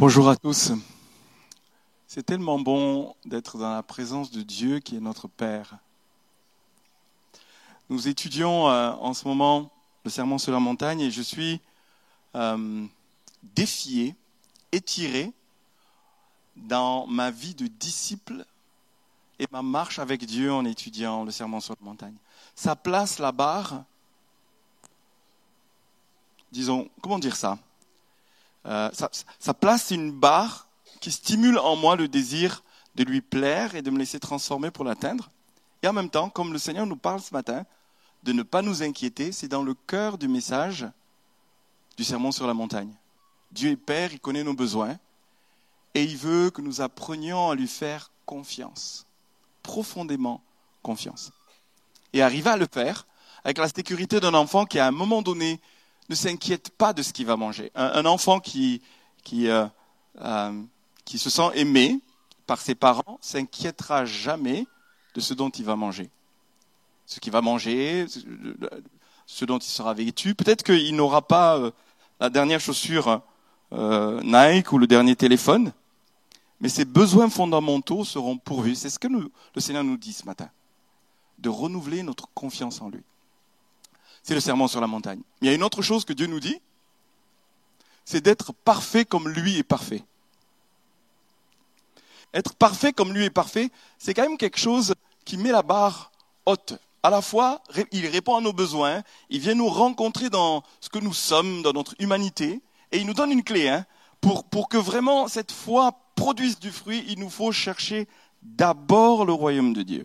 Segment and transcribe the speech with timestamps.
[0.00, 0.70] Bonjour à tous.
[2.06, 5.78] C'est tellement bon d'être dans la présence de Dieu qui est notre Père.
[7.90, 9.72] Nous étudions euh, en ce moment
[10.04, 11.60] le Sermon sur la montagne et je suis
[12.36, 12.86] euh,
[13.56, 14.14] défié,
[14.70, 15.32] étiré
[16.54, 18.46] dans ma vie de disciple
[19.40, 22.14] et ma marche avec Dieu en étudiant le Sermon sur la montagne.
[22.54, 23.82] Ça place la barre,
[26.52, 27.58] disons, comment dire ça?
[28.66, 30.68] Euh, ça, ça place une barre
[31.00, 32.62] qui stimule en moi le désir
[32.94, 35.30] de lui plaire et de me laisser transformer pour l'atteindre.
[35.82, 37.64] Et en même temps, comme le Seigneur nous parle ce matin,
[38.24, 40.86] de ne pas nous inquiéter, c'est dans le cœur du message
[41.96, 42.92] du sermon sur la montagne.
[43.52, 44.98] Dieu est Père, il connaît nos besoins,
[45.94, 49.06] et il veut que nous apprenions à lui faire confiance,
[49.62, 50.42] profondément
[50.82, 51.30] confiance.
[52.12, 53.06] Et arriver à le faire
[53.44, 55.60] avec la sécurité d'un enfant qui, à un moment donné,
[56.08, 57.70] ne s'inquiète pas de ce qu'il va manger.
[57.74, 59.68] Un, enfant euh,
[60.20, 60.62] euh,
[61.04, 62.00] qui se sent aimé
[62.46, 64.66] par ses parents s'inquiétera jamais
[65.14, 66.10] de ce dont il va manger.
[67.06, 68.06] Ce qu'il va manger,
[69.26, 70.34] ce dont il sera vêtu.
[70.34, 71.70] Peut-être qu'il n'aura pas euh,
[72.20, 73.22] la dernière chaussure
[73.70, 75.72] Nike ou le dernier téléphone,
[76.60, 78.76] mais ses besoins fondamentaux seront pourvus.
[78.76, 80.48] C'est ce que le Seigneur nous dit ce matin,
[81.38, 83.02] de renouveler notre confiance en lui.
[84.28, 85.22] C'est le serment sur la montagne.
[85.40, 86.60] Mais il y a une autre chose que Dieu nous dit,
[88.04, 90.04] c'est d'être parfait comme lui est parfait.
[92.34, 96.12] Être parfait comme lui est parfait, c'est quand même quelque chose qui met la barre
[96.44, 96.74] haute.
[97.02, 100.98] À la fois, il répond à nos besoins, il vient nous rencontrer dans ce que
[100.98, 102.60] nous sommes, dans notre humanité,
[102.92, 103.70] et il nous donne une clé.
[103.70, 103.86] Hein,
[104.20, 108.06] pour, pour que vraiment cette foi produise du fruit, il nous faut chercher
[108.42, 110.04] d'abord le royaume de Dieu.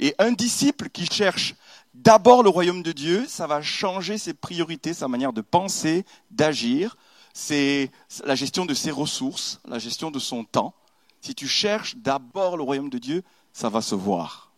[0.00, 1.54] Et un disciple qui cherche
[1.92, 6.96] d'abord le royaume de Dieu, ça va changer ses priorités, sa manière de penser, d'agir,
[7.34, 7.90] c'est
[8.24, 10.74] la gestion de ses ressources, la gestion de son temps.
[11.20, 14.50] Si tu cherches d'abord le royaume de Dieu, ça va se voir.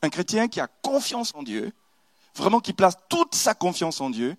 [0.00, 1.72] Un chrétien qui a confiance en Dieu,
[2.36, 4.36] vraiment qui place toute sa confiance en Dieu,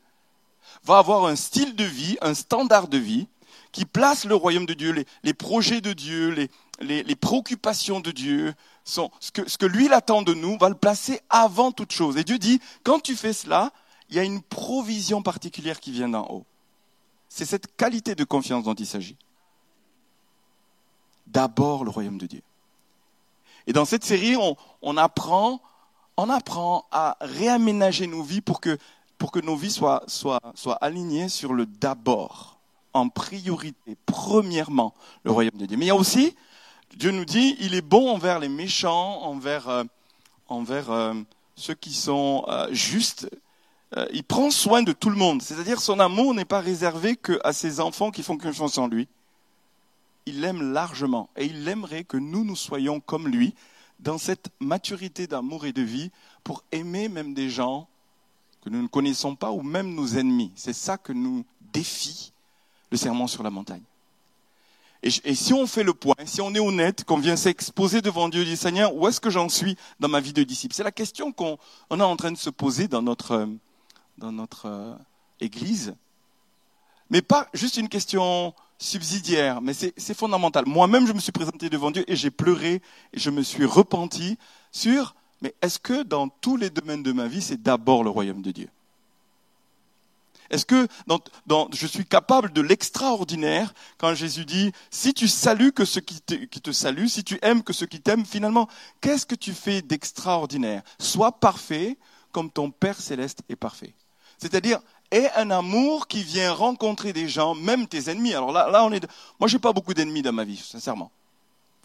[0.84, 3.28] va avoir un style de vie, un standard de vie,
[3.72, 6.48] qui place le royaume de Dieu, les, projets de Dieu,
[6.80, 8.54] les, préoccupations de Dieu,
[8.86, 12.18] ce, que, ce que lui attend de nous, va le placer avant toute chose.
[12.18, 13.72] Et Dieu dit, quand tu fais cela,
[14.10, 16.46] il y a une provision particulière qui vient d'en haut.
[17.28, 19.18] C'est cette qualité de confiance dont il s'agit.
[21.28, 22.44] D'abord le royaume de Dieu.
[23.68, 25.60] Et dans cette série, on, apprend,
[26.18, 28.78] on apprend à réaménager nos vies pour que,
[29.18, 32.60] pour que nos vies soient, soient, soient alignées sur le d'abord,
[32.94, 34.94] en priorité, premièrement,
[35.24, 35.78] le royaume de Dieu.
[35.78, 36.36] Mais il y a aussi,
[36.96, 39.84] Dieu nous dit, il est bon envers les méchants, envers, euh,
[40.52, 41.24] euh,
[41.56, 43.30] ceux qui sont euh, justes,
[44.12, 45.42] il prend soin de tout le monde.
[45.42, 49.08] C'est-à-dire son amour n'est pas réservé qu'à ses enfants qui font confiance en lui.
[50.26, 53.54] Il l'aime largement et il aimerait que nous, nous soyons comme lui
[54.00, 56.12] dans cette maturité d'amour et de vie
[56.44, 57.88] pour aimer même des gens
[58.62, 60.52] que nous ne connaissons pas ou même nos ennemis.
[60.56, 62.34] C'est ça que nous défie
[62.92, 63.84] le serment sur la montagne.
[65.06, 68.44] Et, si on fait le point, si on est honnête, qu'on vient s'exposer devant Dieu
[68.44, 70.74] dire Seigneur, où est-ce que j'en suis dans ma vie de disciple?
[70.74, 71.58] C'est la question qu'on
[71.92, 73.48] est en train de se poser dans notre,
[74.18, 74.96] notre euh,
[75.40, 75.94] Église,
[77.12, 80.66] mais pas juste une question subsidiaire, mais c'est fondamental.
[80.66, 82.82] Moi-même, je me suis présenté devant Dieu et j'ai pleuré
[83.14, 84.40] et je me suis repenti
[84.72, 88.42] sur, mais est-ce que dans tous les domaines de ma vie, c'est d'abord le royaume
[88.42, 88.70] de Dieu?
[90.50, 90.88] Est-ce que
[91.74, 96.72] je suis capable de l'extraordinaire quand Jésus dit, si tu salues que ceux qui te,
[96.72, 98.68] saluent, si tu aimes que ceux qui t'aiment, finalement,
[99.02, 100.84] qu'est-ce que tu fais d'extraordinaire?
[101.00, 101.98] Sois parfait
[102.32, 103.94] comme ton Père céleste est parfait.
[104.38, 104.80] C'est-à-dire,
[105.12, 108.34] aie un amour qui vient rencontrer des gens, même tes ennemis.
[108.34, 109.06] Alors là, là on est.
[109.40, 111.12] Moi, j'ai pas beaucoup d'ennemis dans ma vie, sincèrement.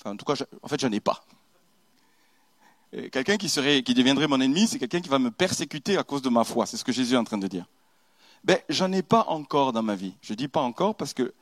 [0.05, 1.25] En tout cas, en fait, j'en ai pas.
[3.13, 3.47] Quelqu'un qui
[3.85, 6.67] qui deviendrait mon ennemi, c'est quelqu'un qui va me persécuter à cause de ma foi.
[6.67, 7.67] C'est ce que Jésus est en train de dire.
[8.45, 10.15] Ben, j'en ai pas encore dans ma vie.
[10.23, 11.35] Je dis pas encore parce que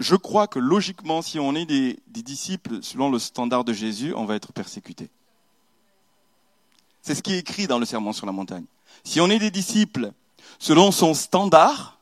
[0.00, 4.24] je crois que logiquement, si on est des, disciples selon le standard de Jésus, on
[4.24, 5.08] va être persécuté.
[7.02, 8.64] C'est ce qui est écrit dans le Sermon sur la montagne.
[9.04, 10.12] Si on est des disciples
[10.58, 11.98] selon son standard,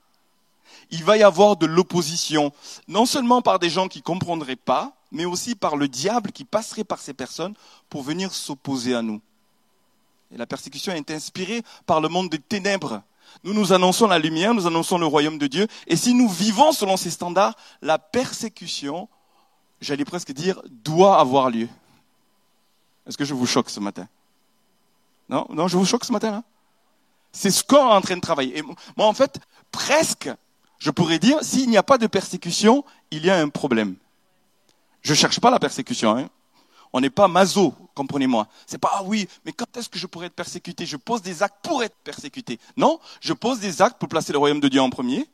[0.90, 2.52] il va y avoir de l'opposition,
[2.88, 6.44] non seulement par des gens qui ne comprendraient pas, mais aussi par le diable qui
[6.44, 7.54] passerait par ces personnes
[7.88, 9.20] pour venir s'opposer à nous.
[10.32, 13.02] Et la persécution est inspirée par le monde des ténèbres.
[13.44, 16.72] Nous nous annonçons la lumière, nous annonçons le royaume de Dieu, et si nous vivons
[16.72, 19.08] selon ces standards, la persécution,
[19.80, 21.68] j'allais presque dire, doit avoir lieu.
[23.06, 24.08] Est-ce que je vous choque ce matin?
[25.28, 26.42] Non, non, je vous choque ce matin
[27.32, 28.58] c'est ce qu'on est en train de travailler.
[28.58, 29.38] Et moi, en fait,
[29.70, 30.30] presque,
[30.82, 33.96] Je pourrais dire, s'il n'y a pas de persécution, il y a un problème.
[35.02, 36.16] Je cherche pas la persécution.
[36.16, 36.30] Hein.
[36.92, 38.48] On n'est pas maso, comprenez-moi.
[38.66, 40.86] C'est pas ah oui, mais quand est-ce que je pourrais être persécuté?
[40.86, 42.58] Je pose des actes pour être persécuté.
[42.76, 45.28] Non, je pose des actes pour placer le royaume de Dieu en premier.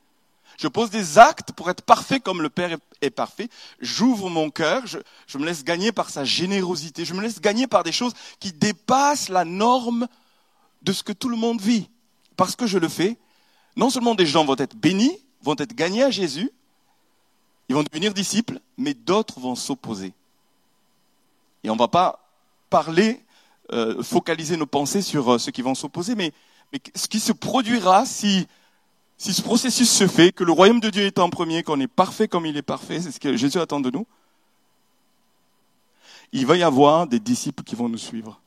[0.59, 3.49] Je pose des actes pour être parfait comme le Père est parfait.
[3.81, 7.85] J'ouvre mon cœur, je, me laisse gagner par sa générosité, je me laisse gagner par
[7.85, 10.07] des choses qui dépassent la norme
[10.83, 11.89] de ce que tout le monde vit.
[12.37, 13.19] Parce que je le fais,
[13.77, 16.51] non seulement des gens vont être bénis, vont être gagnés à Jésus,
[17.69, 20.13] ils vont devenir disciples, mais d'autres vont s'opposer.
[21.67, 22.21] Et on ne va pas
[22.71, 23.21] parler,
[23.73, 26.33] euh, focaliser nos pensées sur euh, ceux qui vont s'opposer, mais,
[26.73, 28.47] mais, ce qui se produira si,
[29.19, 31.89] si ce processus se fait, que le royaume de Dieu est en premier, qu'on est
[31.89, 34.07] parfait comme il est parfait, c'est ce que Jésus attend de nous,
[36.31, 38.41] il va y avoir des disciples qui vont nous suivre.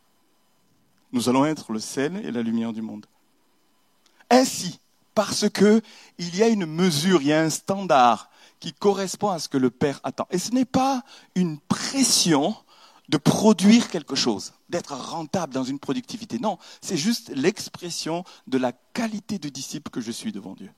[1.12, 3.06] Nous allons être le sel et la lumière du monde.
[4.30, 4.80] Ainsi,
[5.14, 5.82] parce que
[6.18, 8.30] il y a une mesure, il y a un standard
[8.62, 10.28] qui correspond à ce que le Père attend.
[10.32, 11.04] Et ce n'est pas
[11.36, 12.56] une pression
[13.10, 16.38] de produire quelque chose, d'être rentable dans une productivité.
[16.40, 20.72] Non, c'est juste l'expression de la qualité de disciple que je suis devant Dieu.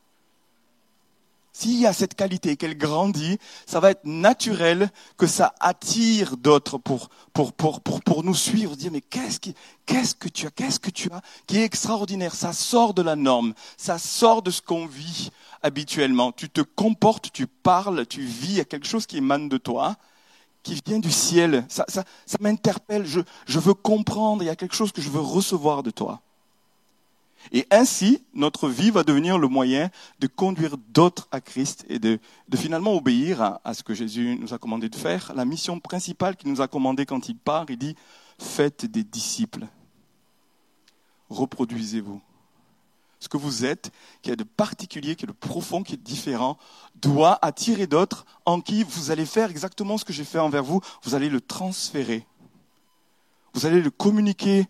[1.53, 3.37] S'il y a cette qualité et qu'elle grandit,
[3.67, 8.77] ça va être naturel que ça attire d'autres pour, pour, pour, pour, pour nous suivre,
[8.77, 9.51] dire mais qu'est-ce,
[9.85, 13.17] qu'est-ce que tu as, qu'est-ce que tu as qui est extraordinaire, ça sort de la
[13.17, 15.31] norme, ça sort de ce qu'on vit
[15.61, 16.31] habituellement.
[16.31, 19.57] Tu te comportes, tu parles, tu vis, il y a quelque chose qui émane de
[19.57, 19.97] toi,
[20.63, 21.65] qui vient du ciel.
[21.69, 21.85] Ça,
[22.39, 26.21] m'interpelle, je, veux comprendre, il y a quelque chose que je veux recevoir de toi.
[27.51, 32.19] Et ainsi, notre vie va devenir le moyen de conduire d'autres à Christ et de,
[32.55, 35.33] finalement obéir à, à, ce que Jésus nous a commandé de faire.
[35.35, 37.95] La mission principale qu'il nous a commandé quand il part, il dit,
[38.37, 39.65] faites des disciples.
[41.29, 42.21] Reproduisez-vous
[43.21, 43.91] ce que vous êtes,
[44.23, 46.57] qui est de particulier, qui est de profond, qui est différent,
[46.95, 50.81] doit attirer d'autres en qui vous allez faire exactement ce que j'ai fait envers vous.
[51.03, 52.25] Vous allez le transférer.
[53.53, 54.65] Vous allez le communiquer.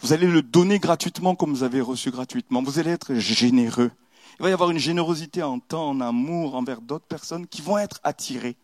[0.00, 2.60] Vous allez le donner gratuitement comme vous avez reçu gratuitement.
[2.62, 3.92] Vous allez être généreux.
[4.40, 7.78] Il va y avoir une générosité en temps, en amour envers d'autres personnes qui vont
[7.78, 8.56] être attirées.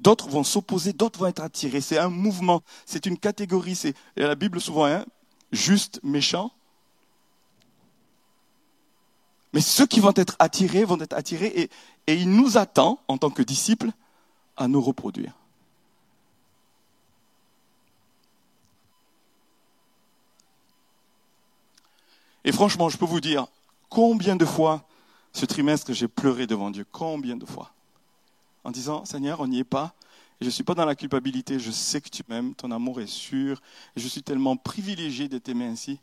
[0.00, 1.80] D'autres vont s'opposer, d'autres vont être attirés.
[1.80, 3.74] C'est un mouvement, c'est une catégorie.
[3.74, 5.06] C'est la Bible souvent, hein,
[5.50, 6.52] juste, méchant,
[9.56, 11.70] mais ceux qui vont être attirés vont être attirés
[12.06, 13.90] et, il nous attend, en tant que disciples,
[14.54, 15.32] à nous reproduire.
[22.44, 23.46] Et franchement, je peux vous dire
[23.88, 24.86] combien de fois
[25.32, 27.72] ce trimestre j'ai pleuré devant Dieu, combien de fois,
[28.62, 29.94] en disant, Seigneur, on n'y est pas,
[30.42, 33.06] je ne suis pas dans la culpabilité, je sais que tu m'aimes, ton amour est
[33.06, 33.62] sûr,
[33.96, 35.98] je suis tellement privilégié d'être aimé ainsi,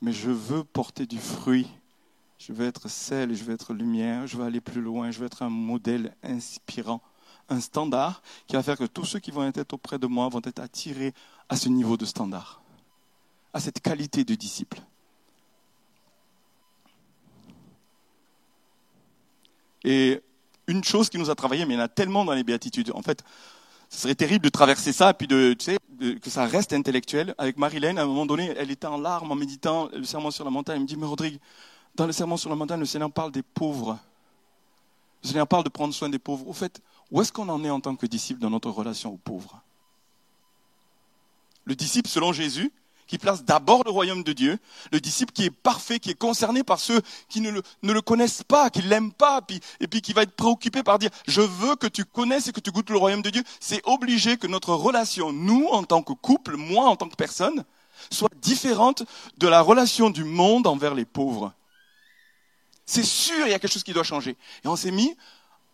[0.00, 1.68] mais je veux porter du fruit
[2.38, 5.26] je veux être sel, je veux être lumière, je veux aller plus loin, je veux
[5.26, 7.02] être un modèle inspirant,
[7.48, 10.42] un standard qui va faire que tous ceux qui vont être auprès de moi vont
[10.44, 11.14] être attirés
[11.48, 12.60] à ce niveau de standard,
[13.52, 14.80] à cette qualité de disciple.
[19.84, 20.20] Et
[20.66, 22.90] une chose qui nous a travaillé, mais il y en a tellement dans les béatitudes.
[22.92, 23.22] En fait,
[23.88, 25.78] ce serait terrible de traverser ça, puis de, tu sais,
[26.20, 27.34] que ça reste intellectuel.
[27.38, 30.44] Avec Marilène, à un moment donné, elle était en larmes en méditant le serment sur
[30.44, 30.76] la montagne.
[30.76, 31.38] Elle me dit, mais Rodrigue,
[31.96, 33.98] dans le serment sur la montagne, le Seigneur parle des pauvres.
[35.22, 36.46] Le Seigneur parle de prendre soin des pauvres.
[36.46, 39.18] Au fait, où est-ce qu'on en est en tant que disciple dans notre relation aux
[39.18, 39.60] pauvres?
[41.64, 42.72] Le disciple, selon Jésus,
[43.06, 44.58] qui place d'abord le royaume de Dieu,
[44.92, 48.68] le disciple qui est parfait, qui est concerné par ceux qui ne le, connaissent pas,
[48.68, 49.40] qui ne l'aiment pas,
[49.80, 52.60] et puis qui va être préoccupé par dire, je veux que tu connaisses et que
[52.60, 56.12] tu goûtes le royaume de Dieu, c'est obligé que notre relation, nous, en tant que
[56.12, 57.64] couple, moi, en tant que personne,
[58.10, 59.04] soit différente
[59.38, 61.52] de la relation du monde envers les pauvres.
[62.86, 64.36] C'est sûr, il y a quelque chose qui doit changer.
[64.64, 65.16] Et on s'est mis,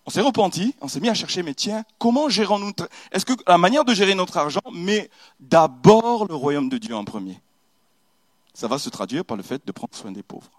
[0.06, 2.72] on s'est repenti, on s'est mis à chercher, mais tiens, comment gérons-nous
[3.12, 7.04] Est-ce que la manière de gérer notre argent met d'abord le royaume de Dieu en
[7.04, 7.40] premier
[8.54, 10.50] Ça va se traduire par le fait de prendre soin des pauvres.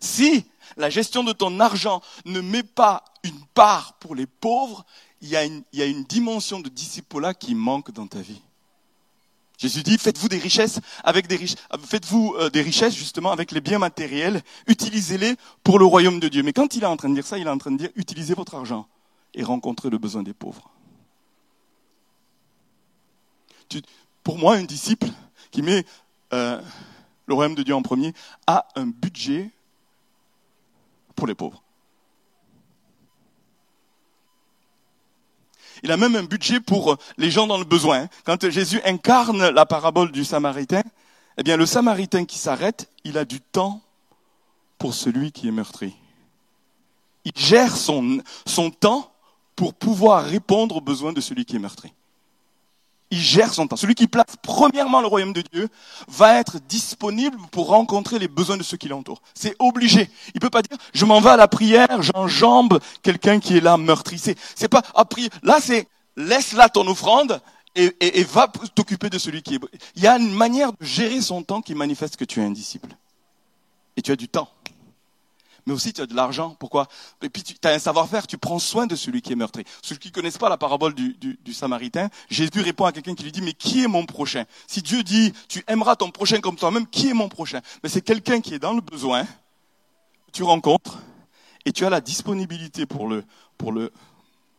[0.00, 0.44] Si
[0.76, 4.84] la gestion de ton argent ne met pas une part pour les pauvres,
[5.20, 8.42] il y a une, dimension de disciple qui manque dans ta vie.
[9.58, 13.60] Jésus dit, faites-vous des richesses avec des richesses, faites-vous euh, des richesses justement avec les
[13.60, 16.42] biens matériels, utilisez-les pour le royaume de Dieu.
[16.42, 17.90] Mais quand il est en train de dire ça, il est en train de dire,
[17.94, 18.88] utilisez votre argent
[19.32, 20.70] et rencontrez le besoin des pauvres.
[24.22, 25.08] pour moi, un disciple
[25.50, 25.84] qui met
[26.32, 26.60] euh,
[27.26, 28.12] le royaume de Dieu en premier
[28.46, 29.50] a un budget
[31.16, 31.63] pour les pauvres.
[35.84, 38.08] Il a même un budget pour euh, les gens dans le besoin.
[38.24, 40.82] Quand Jésus incarne la parabole du Samaritain,
[41.36, 43.82] eh bien, le Samaritain qui s'arrête, il a du temps
[44.78, 45.94] pour celui qui est meurtri.
[47.26, 49.12] il gère son, son temps
[49.56, 51.92] pour pouvoir répondre aux besoins de celui qui est meurtri.
[53.14, 53.76] Il gère son temps.
[53.76, 55.68] Celui qui place premièrement le royaume de Dieu
[56.08, 59.22] va être disponible pour rencontrer les besoins de ceux qui l'entourent.
[59.34, 60.10] C'est obligé.
[60.34, 63.76] Il peut pas dire, je m'en vais à la prière, j'enjambe quelqu'un qui est là
[63.76, 64.18] meurtri.
[64.18, 65.30] C'est, pas, à prier.
[65.44, 67.40] Là, c'est, laisse là ton offrande
[67.76, 69.60] et, et, et va t'occuper de celui qui est.
[69.94, 72.50] Il y a une manière de gérer son temps qui manifeste que tu es un
[72.50, 72.88] disciple.
[73.96, 74.48] Et tu as du temps
[75.66, 76.56] mais aussi tu as de l'argent.
[76.58, 76.88] Pourquoi?
[77.22, 79.64] Et puis tu as un savoir-faire, tu prends soin de celui qui est meurtri.
[79.82, 83.32] Ceux qui ne connaissent pas la parabole du, Samaritain, Jésus répond à quelqu'un qui lui
[83.32, 84.44] dit, mais qui est mon prochain?
[84.66, 87.60] Si Dieu dit, tu aimeras ton prochain comme toi-même, qui est mon prochain?
[87.82, 89.26] Mais c'est quelqu'un qui est dans le besoin,
[90.32, 90.98] tu rencontres,
[91.64, 93.24] et tu as la disponibilité pour le,
[93.56, 93.92] pour le,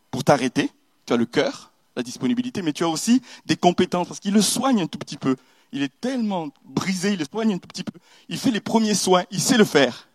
[0.09, 0.71] pour t'arrêter.
[1.05, 4.41] Tu as le cœur, la disponibilité, mais tu as aussi des compétences parce qu'il le
[4.41, 5.35] soigne un tout petit peu.
[5.71, 7.99] Il est tellement brisé, il le soigne un tout petit peu.
[8.29, 10.07] Il fait les premiers soins, il sait le faire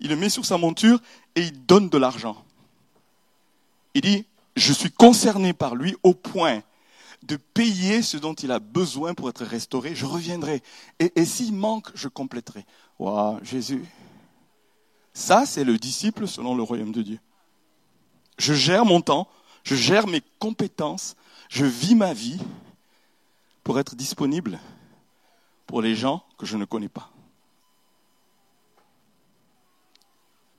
[0.00, 1.00] il le met sur sa monture
[1.34, 2.44] et il donne de l'argent.
[3.94, 4.26] Il dit,
[4.56, 6.62] je suis concerné par lui au point
[7.22, 10.62] de payer ce dont il a besoin pour être restauré, je reviendrai.
[10.98, 12.64] Et, s'il manque, je compléterai.
[12.98, 13.84] Waouh, Jésus.
[15.12, 17.20] Ça, c'est le disciple selon le royaume de Dieu.
[18.38, 19.28] Je gère mon temps,
[19.64, 21.16] je gère mes compétences,
[21.48, 22.38] je vis ma vie
[23.64, 24.60] pour être disponible
[25.66, 27.10] pour les gens que je ne connais pas.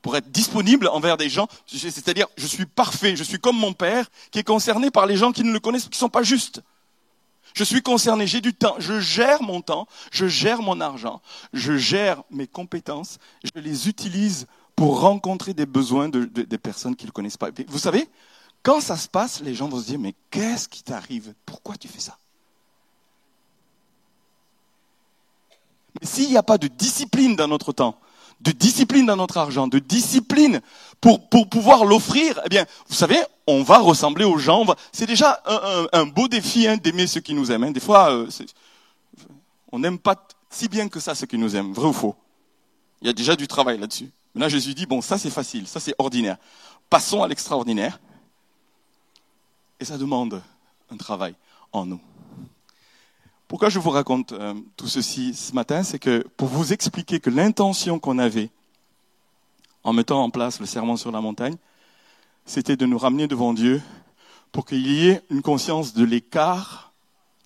[0.07, 1.49] Pour être disponible envers des gens.
[1.65, 5.33] C'est-à-dire, je suis parfait, je suis comme mon père qui est concerné par les gens
[5.33, 6.61] qui ne le connaissent, qui ne sont pas justes.
[7.53, 11.21] Je suis concerné, j'ai du temps, je gère mon temps, je gère mon argent,
[11.51, 14.47] je gère mes compétences, je les utilise
[14.77, 17.49] pour rencontrer des besoins de, des personnes qui ne le connaissent pas.
[17.67, 18.07] Vous savez,
[18.63, 21.33] quand ça se passe, les gens vont se dire, mais qu'est-ce qui t'arrive?
[21.45, 22.17] Pourquoi tu fais ça?
[25.99, 27.99] Mais s'il n'y a pas de discipline dans notre temps,
[28.41, 30.61] de discipline dans notre argent, de discipline
[31.01, 34.65] pour, pouvoir l'offrir, eh bien, vous savez, on va ressembler aux gens.
[34.91, 35.41] C'est déjà
[35.93, 37.65] un, beau défi hein, d'aimer ceux qui nous aiment.
[37.65, 37.71] Hein.
[37.71, 38.29] Des fois, euh,
[39.71, 40.15] on n'aime pas
[40.49, 42.15] si bien que ça ceux qui nous aiment, vrai ou faux.
[43.01, 44.09] Il y a déjà du travail là-dessus.
[44.35, 46.37] Là, Jésus dit, bon, ça c'est facile, ça c'est ordinaire.
[46.89, 47.99] Passons à l'extraordinaire.
[49.79, 50.41] Et ça demande
[50.89, 51.35] un travail
[51.71, 51.99] en nous.
[53.47, 57.29] Pourquoi je vous raconte euh, tout ceci ce matin C'est que pour vous expliquer que
[57.29, 58.49] l'intention qu'on avait
[59.85, 61.55] en mettant en place le serment sur la montagne,
[62.45, 63.81] c'était de nous ramener devant Dieu
[64.51, 66.91] pour qu'il y ait une conscience de l'écart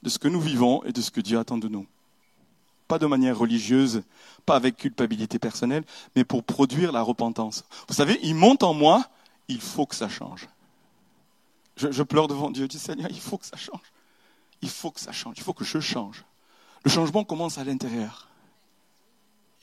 [0.02, 1.86] de ce que nous vivons et de ce que Dieu attend de nous.
[2.88, 4.02] Pas de manière religieuse,
[4.48, 5.84] pas avec culpabilité personnelle,
[6.16, 7.64] mais pour produire la repentance.
[7.88, 9.06] Vous savez, il monte en moi,
[9.48, 10.50] il faut que ça change.
[11.78, 13.82] Je, pleure devant Dieu, je dis Seigneur, il faut que ça change
[14.62, 16.24] il faut que ça change, il faut que je change.
[16.84, 18.28] Le changement commence à l'intérieur.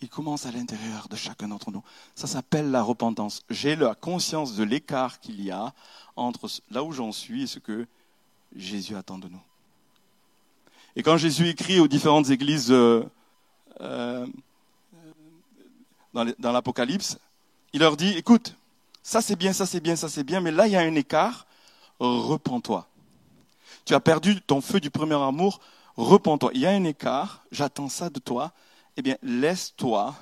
[0.00, 1.82] Il commence à l'intérieur de chacun d'entre nous.
[2.14, 3.42] Ça s'appelle la repentance.
[3.50, 5.72] J'ai la conscience de l'écart qu'il y a
[6.14, 7.86] entre là où j'en suis et ce que
[8.54, 9.42] Jésus attend de nous.
[10.94, 13.04] Et quand Jésus écrit aux différentes églises euh,
[13.80, 14.26] euh,
[16.12, 17.18] dans l'Apocalypse,
[17.72, 18.54] il leur dit, écoute,
[19.02, 20.94] ça c'est bien, ça c'est bien, ça c'est bien, mais là il y a un
[20.94, 21.46] écart,
[22.00, 22.88] repens-toi
[23.88, 25.60] tu as perdu ton feu du premier amour,
[25.96, 26.50] repens-toi.
[26.52, 28.52] Il y a un écart, j'attends ça de toi.
[28.98, 30.14] Eh bien, laisse-toi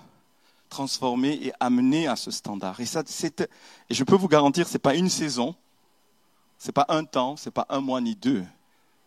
[0.68, 2.78] transformer et amener à ce standard.
[2.78, 5.56] Et, ça, et je peux vous garantir, ce n'est pas une saison,
[6.58, 8.44] ce n'est pas un temps, ce n'est pas un mois ni deux.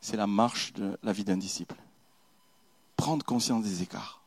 [0.01, 1.75] C'est la marche de la vie d'un disciple.
[2.97, 4.19] Prendre conscience des écarts.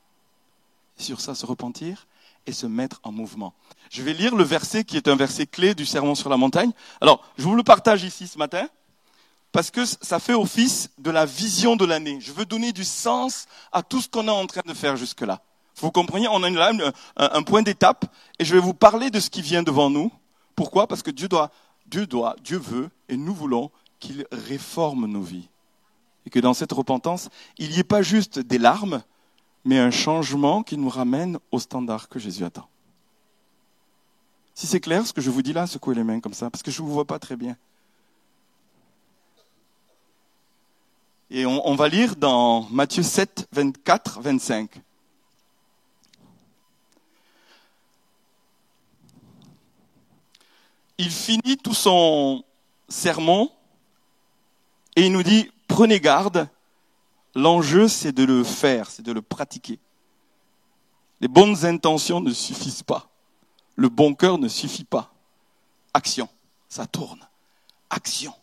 [0.96, 2.06] sur ça, se repentir
[2.46, 3.52] et se mettre en mouvement.
[3.90, 6.72] Je vais lire le verset qui est un verset clé du Sermon sur la montagne.
[7.02, 8.66] Alors, je vous le partage ici ce matin
[9.52, 12.18] parce que ça fait office de la vision de l'année.
[12.20, 15.42] Je veux donner du sens à tout ce qu'on est en train de faire jusque-là.
[15.76, 16.82] Vous comprenez, on a
[17.16, 18.06] un point d'étape
[18.38, 20.10] et je vais vous parler de ce qui vient devant nous.
[20.56, 20.86] Pourquoi?
[20.86, 21.50] Parce que Dieu doit,
[21.86, 25.48] Dieu doit, Dieu veut et nous voulons qu'il réforme nos vies.
[26.24, 27.28] Et que dans cette repentance,
[27.58, 29.02] il n'y ait pas juste des larmes,
[29.64, 32.68] mais un changement qui nous ramène au standard que Jésus attend.
[34.54, 36.62] Si c'est clair ce que je vous dis là, secouez les mains comme ça, parce
[36.62, 37.56] que je ne vous vois pas très bien.
[41.34, 44.70] Et on, va lire dans Matthieu 7, 24, 25.
[50.98, 52.44] Il finit tout son
[52.86, 53.50] sermon
[54.94, 56.50] et il nous dit, prenez garde,
[57.34, 59.78] l'enjeu c'est de le faire, c'est de le pratiquer.
[61.22, 63.08] Les bonnes intentions ne suffisent pas.
[63.76, 65.14] Le bon cœur ne suffit pas.
[65.94, 66.28] Action,
[66.68, 67.26] ça tourne.
[67.88, 68.34] Action.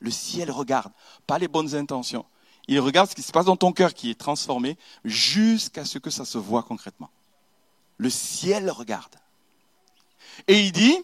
[0.00, 0.92] Le ciel regarde,
[1.26, 2.24] pas les bonnes intentions.
[2.68, 6.10] Il regarde ce qui se passe dans ton cœur qui est transformé jusqu'à ce que
[6.10, 7.08] ça se voit concrètement.
[7.96, 9.16] Le ciel regarde.
[10.46, 10.96] Et il dit,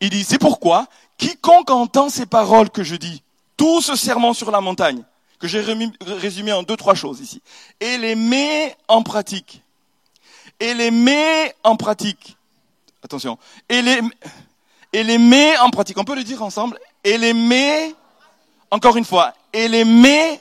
[0.00, 3.22] il dit, c'est pourquoi quiconque entend ces paroles que je dis,
[3.56, 5.02] tout ce serment sur la montagne,
[5.38, 5.60] que j'ai
[6.00, 7.40] résumé en deux, trois choses ici,
[7.80, 9.62] et les met en pratique,
[10.58, 12.36] et les met en pratique,
[13.02, 13.38] attention,
[13.68, 14.00] et les,
[14.92, 17.94] et les met en pratique, on peut le dire ensemble, et les met,
[18.70, 20.40] encore une fois, et les met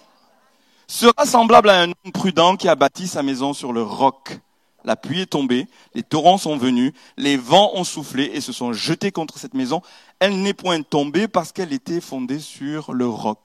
[0.93, 4.39] sera semblable à un homme prudent qui a bâti sa maison sur le roc.
[4.85, 8.73] La pluie est tombée, les torrents sont venus, les vents ont soufflé et se sont
[8.73, 9.81] jetés contre cette maison.
[10.19, 13.39] Elle n'est point tombée parce qu'elle était fondée sur le roc.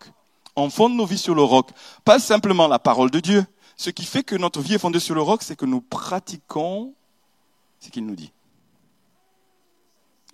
[0.57, 1.71] On fonde nos vies sur le roc,
[2.05, 3.47] pas simplement la parole de Dieu.
[3.79, 6.93] Ce qui fait que notre vie est fondée sur le roc, c'est que nous pratiquons
[7.81, 8.33] ce qu'il nous dit.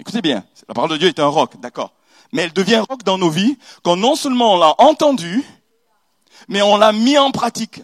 [0.01, 1.93] Écoutez bien, la parole de Dieu est un roc, d'accord.
[2.33, 5.45] Mais elle devient roc dans nos vies quand non seulement on l'a entendu,
[6.49, 7.83] mais on l'a mis en pratique.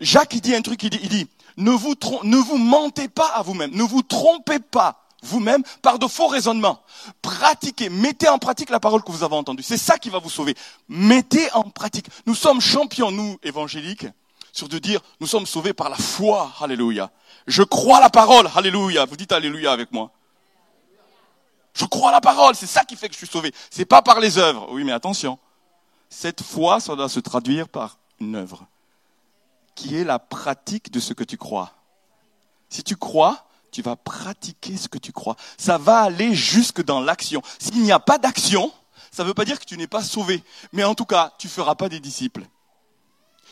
[0.00, 3.42] Jacques, dit un truc, il dit, il dit ne vous, ne vous mentez pas à
[3.42, 6.82] vous-même, ne vous trompez pas vous-même par de faux raisonnements.
[7.22, 9.62] Pratiquez, mettez en pratique la parole que vous avez entendue.
[9.62, 10.54] C'est ça qui va vous sauver.
[10.88, 12.06] Mettez en pratique.
[12.26, 14.06] Nous sommes champions, nous, évangéliques,
[14.52, 16.52] sur de dire, nous sommes sauvés par la foi.
[16.60, 17.10] Alléluia.
[17.46, 18.48] Je crois la parole.
[18.54, 19.04] Alléluia.
[19.04, 20.10] Vous dites Alléluia avec moi.
[21.72, 22.54] Je crois la parole.
[22.54, 23.52] C'est ça qui fait que je suis sauvé.
[23.70, 24.68] C'est pas par les œuvres.
[24.70, 25.38] Oui, mais attention.
[26.16, 28.68] Cette foi, ça doit se traduire par une œuvre
[29.74, 31.72] qui est la pratique de ce que tu crois.
[32.68, 35.34] Si tu crois, tu vas pratiquer ce que tu crois.
[35.58, 37.42] Ça va aller jusque dans l'action.
[37.58, 38.72] S'il n'y a pas d'action,
[39.10, 40.42] ça ne veut pas dire que tu n'es pas sauvé.
[40.72, 42.46] Mais en tout cas, tu ne feras pas des disciples.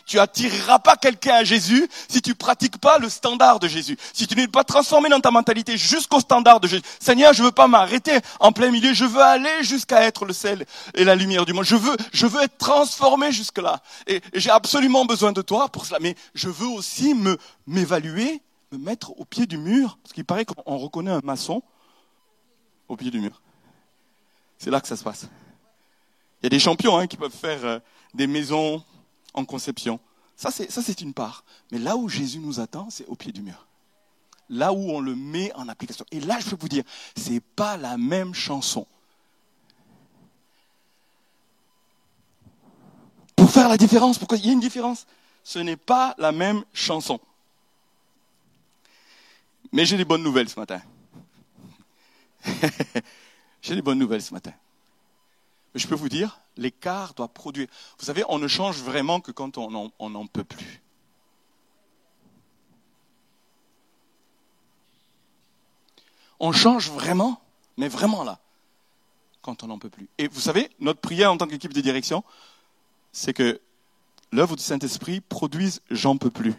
[0.04, 3.96] Tu attireras pas quelqu'un à Jésus si tu pratiques pas le standard de Jésus.
[4.12, 6.82] Si tu n'es pas transformé dans ta mentalité jusqu'au standard de Jésus.
[7.00, 8.92] Seigneur, je veux pas m'arrêter en plein milieu.
[8.92, 11.64] Je veux aller jusqu'à être le sel et la lumière du monde.
[11.64, 13.82] Je veux, je veux être transformé jusque là.
[14.06, 15.98] Et, j'ai absolument besoin de toi pour cela.
[16.00, 19.98] Mais je veux aussi me, m'évaluer, me mettre au pied du mur.
[20.02, 21.62] Parce qu'il paraît qu'on reconnaît un maçon
[22.88, 23.40] au pied du mur.
[24.58, 25.26] C'est là que ça se passe.
[26.42, 27.78] Il y a des champions hein, qui peuvent faire euh,
[28.14, 28.82] des maisons
[29.34, 30.00] en conception.
[30.36, 31.44] Ça, c'est, une part.
[31.70, 33.66] Mais là où Jésus nous attend, c'est au pied du mur.
[34.48, 36.04] Là où on le met en application.
[36.10, 36.84] Et là, je peux vous dire,
[37.16, 38.86] c'est pas la même chanson.
[43.36, 45.06] Pour faire la différence, pourquoi il y a une différence?
[45.44, 47.20] Ce n'est pas la même chanson.
[49.72, 50.82] Mais j'ai des bonnes nouvelles ce matin.
[53.62, 54.52] j'ai des bonnes nouvelles ce matin
[55.74, 57.68] je peux vous dire, l'écart doit produire.
[57.98, 60.82] Vous savez, on ne change vraiment que quand on n'en peut plus.
[66.40, 67.40] On change vraiment,
[67.76, 68.40] mais vraiment là,
[69.42, 70.08] quand on n'en peut plus.
[70.18, 72.24] Et vous savez, notre prière en tant qu'équipe de direction,
[73.12, 73.60] c'est que
[74.32, 76.54] l'œuvre du Saint-Esprit produise j'en peux plus.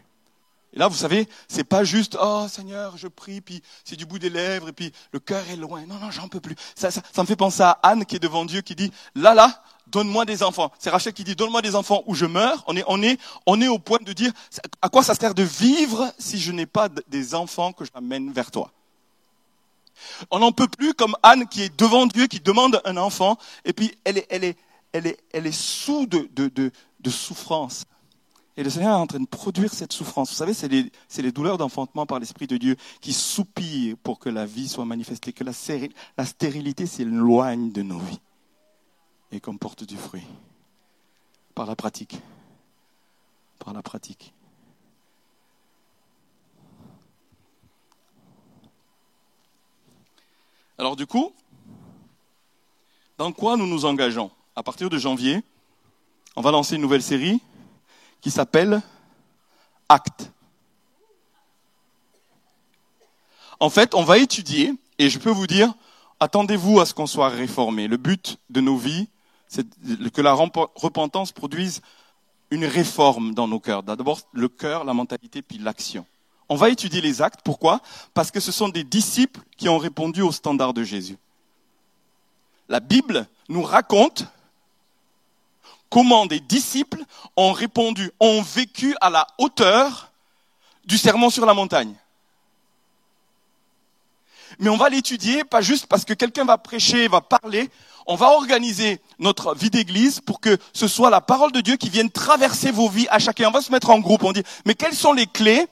[0.73, 4.17] Et là, vous savez, c'est pas juste, oh Seigneur, je prie, puis c'est du bout
[4.17, 5.85] des lèvres, et puis le cœur est loin.
[5.85, 6.55] Non, non, j'en peux plus.
[6.75, 9.63] Ça, ça, me fait penser à Anne qui est devant Dieu, qui dit, là, là,
[9.85, 10.71] donne-moi des enfants.
[10.79, 12.63] C'est Rachel qui dit, donne-moi des enfants ou je meurs.
[12.65, 14.31] On est, on est, on est au point de dire,
[14.81, 18.49] à quoi ça sert de vivre si je n'ai pas des enfants que j'amène vers
[18.49, 18.71] toi?
[20.31, 23.73] On n'en peut plus comme Anne qui est devant Dieu, qui demande un enfant, et
[23.73, 24.57] puis elle est, elle est,
[24.91, 27.85] elle est, elle est sous de, de, de souffrance.
[28.55, 30.29] Et le Seigneur est en train de produire cette souffrance.
[30.29, 34.45] Vous savez, c'est les, douleurs d'enfantement par l'Esprit de Dieu qui soupirent pour que la
[34.45, 35.53] vie soit manifestée, que la,
[36.17, 38.21] la stérilité s'éloigne de nos vies
[39.31, 40.23] et qu'on porte du fruit.
[41.55, 42.19] Par la pratique.
[43.57, 44.33] Par la pratique.
[50.77, 51.33] Alors du coup,
[53.17, 54.31] dans quoi nous nous engageons?
[54.55, 55.43] À partir de janvier,
[56.35, 57.41] on va lancer une nouvelle série
[58.23, 58.81] qui s'appelle
[59.89, 60.31] Acte.
[63.59, 65.73] En fait, on va étudier, et je peux vous dire,
[66.21, 67.87] attendez-vous à ce qu'on soit réformé.
[67.87, 69.09] Le but de nos vies,
[69.49, 69.67] c'est
[70.11, 71.81] que la repentance produise
[72.49, 73.83] une réforme dans nos cœurs.
[73.83, 76.05] D'abord le cœur, la mentalité, puis l'action.
[76.47, 77.41] On va étudier les actes.
[77.43, 77.81] Pourquoi?
[78.13, 81.17] Parce que ce sont des disciples qui ont répondu au standard de Jésus.
[82.69, 84.25] La Bible nous raconte
[85.93, 87.03] comment des disciples
[87.37, 90.11] ont répondu, ont vécu à la hauteur
[90.85, 91.93] du serment sur la montagne.
[94.57, 97.69] Mais on va l'étudier, pas juste parce que quelqu'un va prêcher, va parler,
[98.07, 101.89] on va organiser notre vie d'église pour que ce soit la parole de Dieu qui
[101.89, 103.49] vienne traverser vos vies à chacun.
[103.49, 105.67] On va se mettre en groupe, on dit, mais quelles sont les clés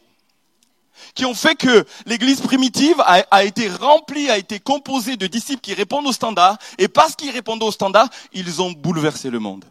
[1.16, 5.62] qui ont fait que l'église primitive a, a, été remplie, a été composée de disciples
[5.62, 9.66] qui répondent aux standards, et parce qu'ils répondent aux standards, ils ont bouleversé le monde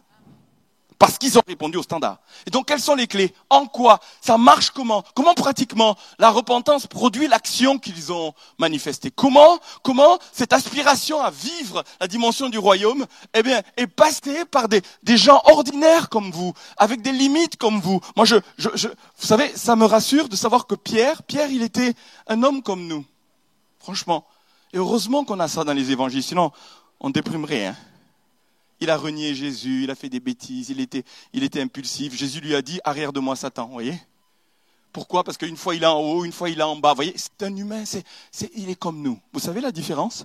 [1.00, 2.18] parce qu'ils ont répondu au standard.
[2.46, 3.32] Et donc, quelles sont les clés?
[3.48, 4.00] En quoi?
[4.20, 5.02] Ça marche comment?
[5.14, 9.10] Comment pratiquement la repentance produit l'action qu'ils ont manifestée?
[9.10, 14.68] Comment Comment cette aspiration à vivre la dimension du royaume, eh bien, est passée par
[14.68, 14.82] des,
[15.16, 18.02] gens ordinaires comme vous, avec des limites comme vous?
[18.14, 21.62] Moi, je, je, je, vous savez, ça me rassure de savoir que Pierre, Pierre, il
[21.62, 21.94] était
[22.26, 23.06] un homme comme nous.
[23.78, 24.26] Franchement.
[24.74, 26.52] Et heureusement qu'on a ça dans les évangiles, sinon
[27.00, 27.68] on déprimerait.
[27.68, 27.76] Hein.
[28.80, 32.14] Il a renié Jésus, il a fait des bêtises, il était, il était impulsif.
[32.14, 34.00] Jésus lui a dit, arrière de moi Satan, vous voyez?
[34.92, 35.22] Pourquoi?
[35.22, 36.90] Parce qu'une fois il est en haut, une fois il est en bas.
[36.90, 39.20] Vous voyez, c'est un humain, c'est, c'est, il est comme nous.
[39.32, 40.24] Vous savez la différence?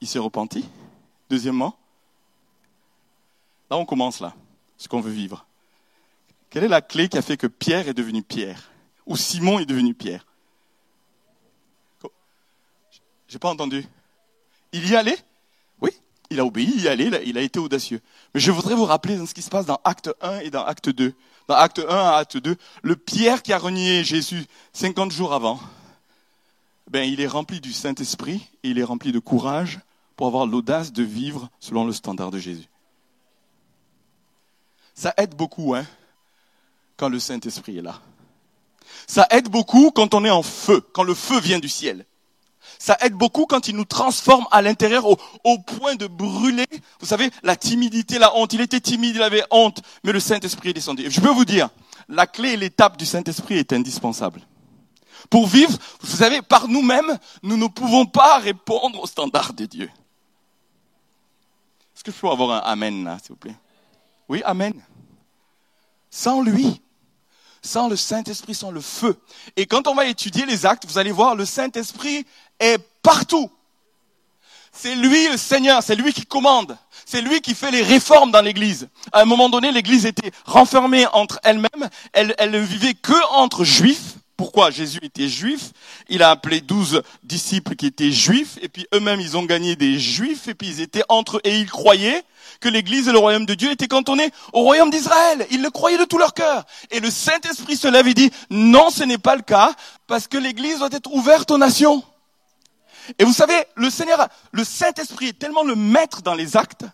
[0.00, 0.64] Il s'est repenti.
[1.30, 1.78] Deuxièmement,
[3.70, 4.34] là on commence là,
[4.76, 5.46] ce qu'on veut vivre.
[6.50, 8.70] Quelle est la clé qui a fait que Pierre est devenu Pierre?
[9.06, 10.26] Ou Simon est devenu Pierre?
[13.26, 13.86] J'ai pas entendu.
[14.72, 15.18] Il y allait?
[16.34, 18.00] Il a obéi, il allé, il a été audacieux.
[18.34, 20.90] Mais je voudrais vous rappeler ce qui se passe dans Acte 1 et dans Acte
[20.90, 21.14] 2.
[21.48, 25.60] Dans Acte 1 et Acte 2, le Pierre qui a renié Jésus 50 jours avant,
[26.90, 29.80] ben, il est rempli du Saint-Esprit et il est rempli de courage
[30.16, 32.68] pour avoir l'audace de vivre selon le standard de Jésus.
[34.94, 35.86] Ça aide beaucoup, hein,
[36.96, 38.00] quand le Saint-Esprit est là.
[39.06, 42.06] Ça aide beaucoup quand on est en feu, quand le feu vient du ciel.
[42.84, 46.66] Ça aide beaucoup quand il nous transforme à l'intérieur au, point de brûler.
[47.00, 48.52] Vous savez, la timidité, la honte.
[48.52, 51.10] Il était timide, il avait honte, mais le Saint-Esprit est descendu.
[51.10, 51.70] Je peux vous dire,
[52.10, 54.42] la clé et l'étape du Saint-Esprit est indispensable.
[55.30, 59.90] Pour vivre, vous savez, par nous-mêmes, nous ne pouvons pas répondre aux standards de Dieu.
[61.96, 63.56] Est-ce que je peux avoir un Amen là, s'il vous plaît?
[64.28, 64.74] Oui, Amen.
[66.10, 66.82] Sans lui,
[67.64, 69.16] sans le Saint-Esprit, sans le feu.
[69.56, 72.26] Et quand on va étudier les actes, vous allez voir, le Saint-Esprit
[72.60, 73.50] est partout.
[74.72, 76.76] C'est lui le Seigneur, c'est lui qui commande.
[77.06, 78.88] C'est lui qui fait les réformes dans l'Église.
[79.12, 81.88] À un moment donné, l'Église était renfermée entre elle-même.
[82.12, 84.14] Elle, elle ne vivait que entre juifs.
[84.36, 85.70] Pourquoi Jésus était juif?
[86.08, 90.00] Il a appelé douze disciples qui étaient juifs, et puis eux-mêmes, ils ont gagné des
[90.00, 92.24] juifs, et puis ils étaient entre eux, et ils croyaient
[92.60, 95.46] que l'Église et le royaume de Dieu étaient cantonnés au royaume d'Israël.
[95.52, 96.64] Ils le croyaient de tout leur cœur.
[96.90, 99.72] Et le Saint-Esprit se lève et dit, non, ce n'est pas le cas,
[100.08, 102.02] parce que l'Église doit être ouverte aux nations.
[103.18, 106.84] Et vous savez, le Seigneur, le Saint-Esprit est tellement le maître dans les actes,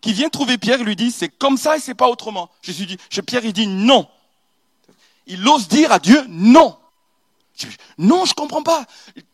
[0.00, 2.50] qu'il vient trouver Pierre et lui dit, c'est comme ça et c'est pas autrement.
[2.62, 4.08] Jésus dit, chez Pierre, il dit non.
[5.26, 6.76] Il ose dire à Dieu non.
[7.98, 8.84] Non, je comprends pas.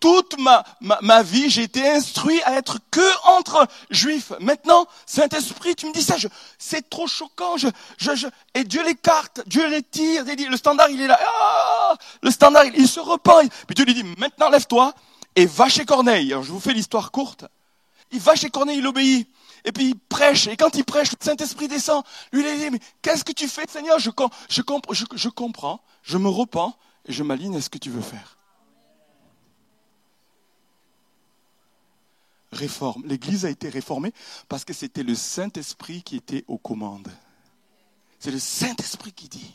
[0.01, 4.33] Toute ma, ma, vie, j'ai été instruit à être que entre juifs.
[4.40, 6.16] Maintenant, Saint-Esprit, tu me dis ça,
[6.59, 7.57] c'est trop choquant.
[7.57, 7.68] Je,
[7.99, 10.25] je, je, et Dieu l'écarte, Dieu les tire.
[10.25, 11.18] Le standard, il est là.
[11.25, 13.49] Ah, le standard, il, il se repent.
[13.66, 14.92] Puis Dieu lui dit, maintenant lève-toi
[15.37, 16.33] et va chez Corneille.
[16.33, 17.44] Alors je vous fais l'histoire courte.
[18.11, 19.29] Il va chez Corneille, il obéit.
[19.64, 20.46] Et puis il prêche.
[20.46, 22.03] Et quand il prêche, le Saint-Esprit descend.
[22.33, 23.99] Lui, il dit, mais qu'est-ce que tu fais, Seigneur?
[23.99, 24.11] Je,
[24.49, 24.62] je,
[25.29, 28.38] comprends, je me repens et je m'aligne à ce que tu veux faire.
[32.53, 33.05] Réforme.
[33.07, 34.12] L'Église a été réformée
[34.49, 37.11] parce que c'était le Saint-Esprit qui était aux commandes.
[38.20, 39.53] C'est le Saint-Esprit qui dit.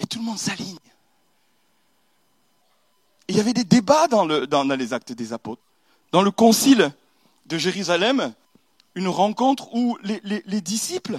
[0.00, 0.78] Et tout le monde s'aligne.
[3.28, 5.62] Il y avait des débats dans, le, dans, les actes des apôtres.
[6.12, 6.90] Dans le concile
[7.46, 8.32] de Jérusalem,
[8.94, 11.18] une rencontre où les, les, les disciples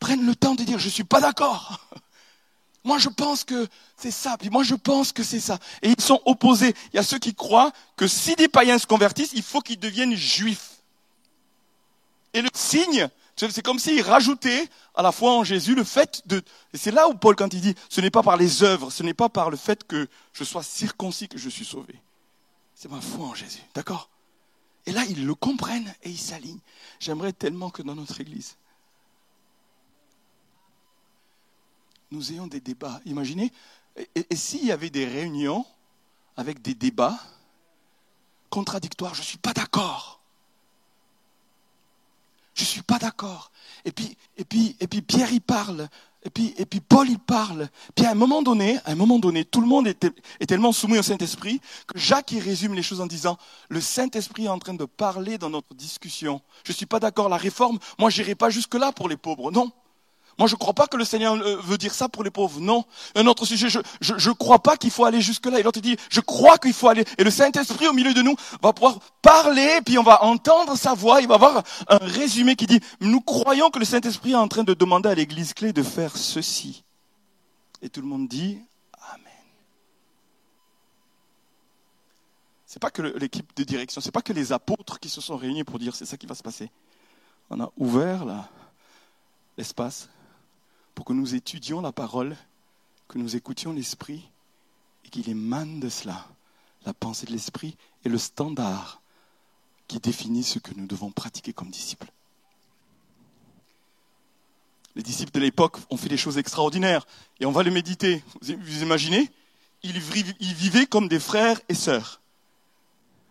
[0.00, 1.80] prennent le temps de dire, je ne suis pas d'accord.
[2.84, 4.36] Moi, je pense que c'est ça.
[4.50, 5.58] Moi, je pense que c'est ça.
[5.80, 6.74] Et ils sont opposés.
[6.92, 9.78] Il y a ceux qui croient que si des païens se convertissent, il faut qu'ils
[9.78, 10.82] deviennent juifs.
[12.34, 16.42] Et le signe, c'est comme s'ils rajoutaient à la foi en Jésus le fait de...
[16.72, 19.02] Et c'est là où Paul, quand il dit, ce n'est pas par les œuvres, ce
[19.02, 22.00] n'est pas par le fait que je sois circoncis que je suis sauvé.
[22.74, 23.62] C'est ma foi en Jésus.
[23.74, 24.08] D'accord?
[24.86, 26.60] Et là, ils le comprennent et ils s'alignent.
[27.00, 28.56] J'aimerais tellement que dans notre Église,
[32.10, 33.00] nous ayons des débats.
[33.06, 33.52] Imaginez,
[34.14, 35.64] et, s'il y avait des réunions
[36.36, 37.18] avec des débats
[38.50, 40.20] contradictoires, je ne suis pas d'accord.
[42.54, 43.50] Je ne suis pas d'accord.
[43.84, 45.88] Et puis, et puis, et puis Pierre y parle.
[46.26, 47.68] Et puis, et puis Paul y parle.
[47.94, 50.98] Puis à un moment donné, à un moment donné, tout le monde est, tellement soumis
[50.98, 53.36] au Saint-Esprit que Jacques y résume les choses en disant
[53.68, 56.40] le Saint-Esprit est en train de parler dans notre discussion.
[56.64, 57.28] Je ne suis pas d'accord.
[57.28, 59.50] La réforme, moi, j'irai pas jusque là pour les pauvres.
[59.50, 59.70] Non.
[60.38, 62.60] Moi, je ne crois pas que le Seigneur euh, veut dire ça pour les pauvres.
[62.60, 62.84] Non.
[63.14, 65.60] Un autre sujet, je ne crois pas qu'il faut aller jusque-là.
[65.60, 67.04] Et l'autre dit, je crois qu'il faut aller.
[67.18, 70.94] Et le Saint-Esprit au milieu de nous va pouvoir parler, puis on va entendre sa
[70.94, 71.20] voix.
[71.20, 74.64] Il va avoir un résumé qui dit, nous croyons que le Saint-Esprit est en train
[74.64, 76.84] de demander à l'Église clé de faire ceci.
[77.80, 78.58] Et tout le monde dit,
[79.12, 79.32] Amen.
[82.66, 85.62] C'est pas que l'équipe de direction, c'est pas que les apôtres qui se sont réunis
[85.62, 86.70] pour dire c'est ça qui va se passer.
[87.50, 88.48] On a ouvert là
[89.56, 90.08] l'espace
[90.94, 92.36] pour que nous étudions la parole,
[93.08, 94.28] que nous écoutions l'Esprit
[95.04, 96.26] et qu'il émane de cela
[96.86, 99.00] la pensée de l'Esprit et le standard
[99.88, 102.10] qui définit ce que nous devons pratiquer comme disciples.
[104.96, 107.06] Les disciples de l'époque ont fait des choses extraordinaires
[107.40, 108.22] et on va les méditer.
[108.40, 109.30] Vous imaginez?
[109.82, 112.20] Ils vivaient comme des frères et sœurs.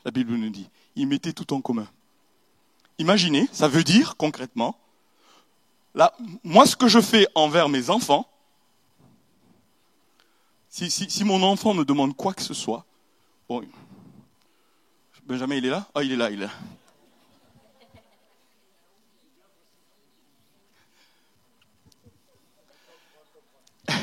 [0.06, 0.70] La Bible nous dit.
[0.96, 1.88] Ils mettaient tout en commun.
[3.00, 4.78] Imaginez, ça veut dire concrètement,
[5.96, 8.28] là, moi ce que je fais envers mes enfants,
[10.70, 12.86] si, si mon enfant me demande quoi que ce soit,
[13.48, 13.64] bon,
[15.26, 15.88] Benjamin il est là?
[15.96, 16.52] Ah il est là, il est là.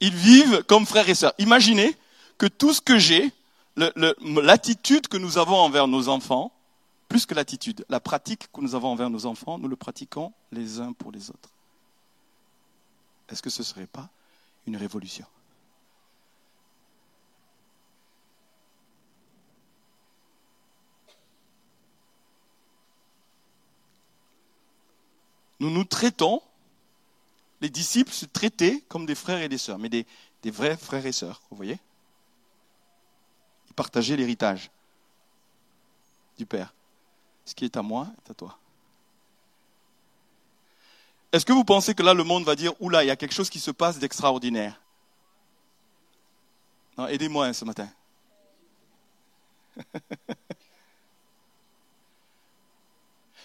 [0.00, 1.34] Ils vivent comme frères et sœurs.
[1.38, 1.94] Imaginez
[2.38, 3.30] que tout ce que j'ai,
[3.76, 6.52] l'attitude que nous avons envers nos enfants,
[7.20, 10.80] plus que l'attitude, la pratique que nous avons envers nos enfants, nous le pratiquons les
[10.80, 11.50] uns pour les autres.
[13.28, 14.08] Est-ce que ce ne serait pas
[14.66, 15.26] une révolution?
[25.58, 26.40] Nous nous traitons
[27.60, 30.06] les disciples se traitaient comme des frères et des sœurs, mais des,
[30.46, 31.78] vrais frères et sœurs, vous voyez?
[33.68, 34.70] Ils partageaient l'héritage
[36.38, 36.72] du Père.
[37.44, 38.58] Ce qui est à moi est à toi.
[41.32, 43.34] Est-ce que vous pensez que là, le monde va dire, oula, il y a quelque
[43.34, 44.80] chose qui se passe d'extraordinaire?
[46.98, 47.88] Non, aidez-moi hein, ce matin.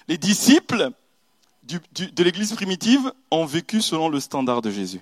[0.08, 0.91] Les disciples
[1.63, 5.01] de l'Église primitive ont vécu selon le standard de Jésus.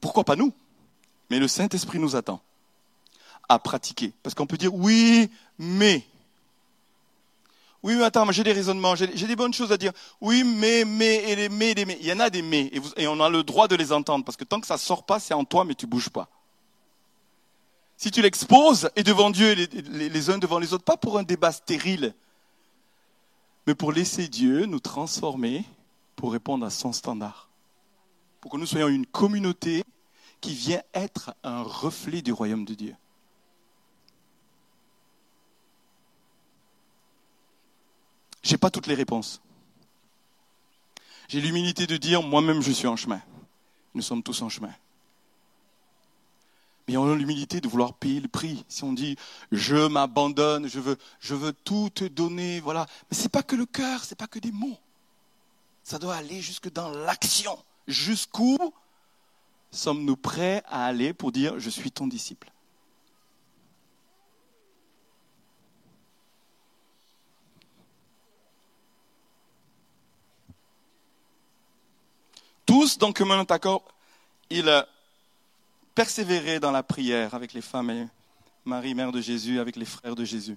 [0.00, 0.52] Pourquoi pas nous?
[1.30, 2.42] Mais le Saint-Esprit nous attend
[3.52, 4.12] à pratiquer.
[4.22, 6.04] Parce qu'on peut dire oui, mais.
[7.82, 9.92] Oui, mais attends, j'ai des raisonnements, j'ai des bonnes choses à dire.
[10.20, 11.98] Oui, mais, mais, et les mais, les mais.
[12.00, 14.24] Il y en a des mais, et, et on a le droit de les entendre,
[14.24, 16.28] parce que tant que ça sort pas, c'est en toi, mais tu bouges pas
[18.02, 19.68] si tu l'exposes, et devant Dieu, les,
[20.08, 22.16] les, uns devant les autres, pas pour un débat stérile,
[23.64, 25.64] mais pour laisser Dieu nous transformer
[26.16, 27.48] pour répondre à son standard.
[28.40, 29.84] Pour que nous soyons une communauté
[30.40, 32.96] qui vient être un reflet du royaume de Dieu.
[38.52, 39.40] Je n'ai pas toutes les réponses.
[41.26, 43.22] J'ai l'humilité de dire, moi-même, je suis en chemin.
[43.94, 44.74] Nous sommes tous en chemin.
[46.86, 48.62] Mais on a l'humilité de vouloir payer le prix.
[48.68, 49.16] Si on dit
[49.52, 52.86] je m'abandonne, je veux, je veux tout te donner, voilà.
[53.10, 54.78] Mais c'est pas que le cœur, c'est pas que des mots.
[55.82, 57.58] Ça doit aller jusque dans l'action.
[57.88, 58.58] Jusqu'où
[59.70, 62.52] sommes-nous prêts à aller pour dire je suis ton disciple?
[72.72, 73.82] Tous dans commun accord,
[74.48, 74.86] il
[75.94, 78.08] persévérer dans la prière avec les femmes et
[78.64, 80.56] Marie, mère de Jésus, avec les frères de Jésus.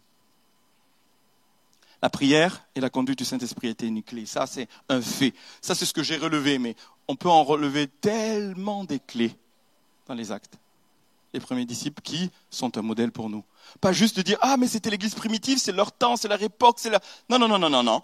[2.01, 4.25] La prière et la conduite du Saint-Esprit étaient une clé.
[4.25, 5.33] Ça, c'est un fait.
[5.59, 6.77] Ça, c'est ce que j'ai relevé, mais
[7.09, 9.35] on peut en relever tellement des clés
[10.07, 10.57] dans les actes.
[11.33, 13.43] Les premiers disciples qui sont un modèle pour nous.
[13.81, 16.77] Pas juste de dire, ah, mais c'était l'église primitive, c'est leur temps, c'est leur époque,
[16.79, 17.01] c'est leur...
[17.29, 18.01] Non, non, non, non, non, non.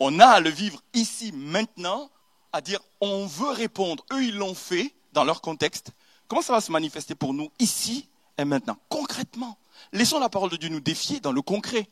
[0.00, 2.10] On a à le vivre ici, maintenant,
[2.52, 4.04] à dire, on veut répondre.
[4.12, 5.92] Eux, ils l'ont fait dans leur contexte.
[6.28, 9.58] Comment ça va se manifester pour nous ici et maintenant, concrètement?
[9.92, 11.88] Laissons la parole de Dieu nous défier dans le concret,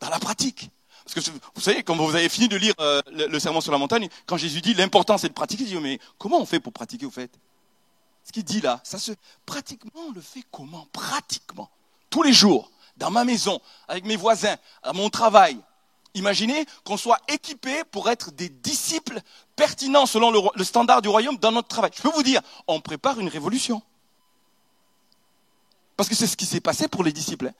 [0.00, 0.70] dans la pratique.
[1.04, 3.78] Parce que vous savez, quand vous avez fini de lire euh, le, serment sur la
[3.78, 6.72] montagne, quand Jésus dit l'important c'est de pratiquer, il dit mais comment on fait pour
[6.72, 7.30] pratiquer au fait?
[8.24, 9.12] Ce qu'il dit là, ça se
[9.44, 10.86] pratiquement on le fait comment?
[10.92, 11.68] Pratiquement,
[12.08, 15.58] tous les jours, dans ma maison, avec mes voisins, à mon travail,
[16.14, 19.20] Imaginez qu'on soit équipé pour être des disciples
[19.56, 21.90] pertinents selon le, standard du royaume dans notre travail.
[21.94, 23.82] Je peux vous dire, on prépare une révolution.
[25.96, 27.48] Parce que c'est ce qui s'est passé pour les disciples.
[27.48, 27.54] Hein.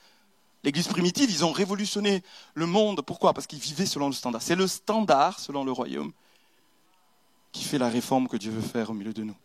[0.65, 2.23] L'église primitive, ils ont révolutionné
[2.55, 3.03] le monde.
[3.03, 3.33] Pourquoi?
[3.33, 4.43] Parce qu'ils vivaient selon le standard.
[4.43, 6.13] C'est le standard, selon le royaume,
[7.53, 9.37] qui fait la réforme que Dieu veut faire au milieu de nous.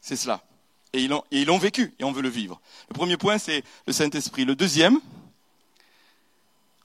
[0.00, 0.42] C'est cela.
[0.92, 2.60] Et ils l'ont vécu, et on veut le vivre.
[2.88, 4.44] Le premier point, c'est le Saint-Esprit.
[4.44, 5.00] Le deuxième,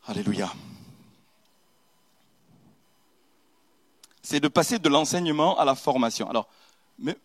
[0.08, 0.54] Alléluia.
[4.26, 6.28] C'est de passer de l'enseignement à la formation.
[6.28, 6.50] Alors,
[6.98, 7.16] il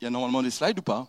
[0.00, 1.06] y a normalement des slides ou pas?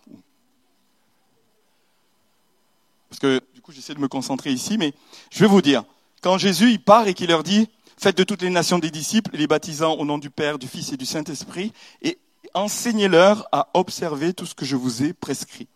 [3.08, 4.94] Parce que du coup, j'essaie de me concentrer ici, mais
[5.30, 5.84] je vais vous dire,
[6.22, 7.68] quand Jésus il part et qu'il leur dit,
[7.98, 10.92] faites de toutes les nations des disciples, les baptisant au nom du Père, du Fils
[10.92, 12.18] et du Saint-Esprit, et
[12.54, 15.66] enseignez-leur à observer tout ce que je vous ai prescrit.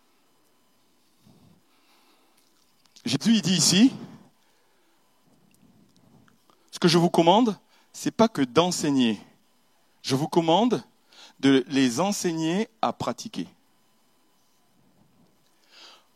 [3.03, 3.91] Jésus il dit ici,
[6.71, 7.57] ce que je vous commande,
[7.97, 9.19] c'est pas que d'enseigner.
[10.03, 10.83] Je vous commande
[11.39, 13.47] de les enseigner à pratiquer.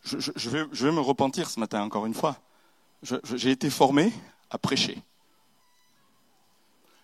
[0.03, 0.17] Je,
[0.49, 2.37] vais, je vais me repentir ce matin encore une fois.
[3.01, 4.13] J'ai été formé
[4.51, 5.01] à prêcher.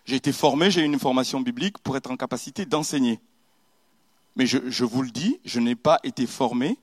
[0.04, 3.18] J'ai été formé, j'ai eu une formation biblique pour être en capacité d'enseigner.
[4.36, 6.78] Mais je, vous le dis, je n'ai pas été formé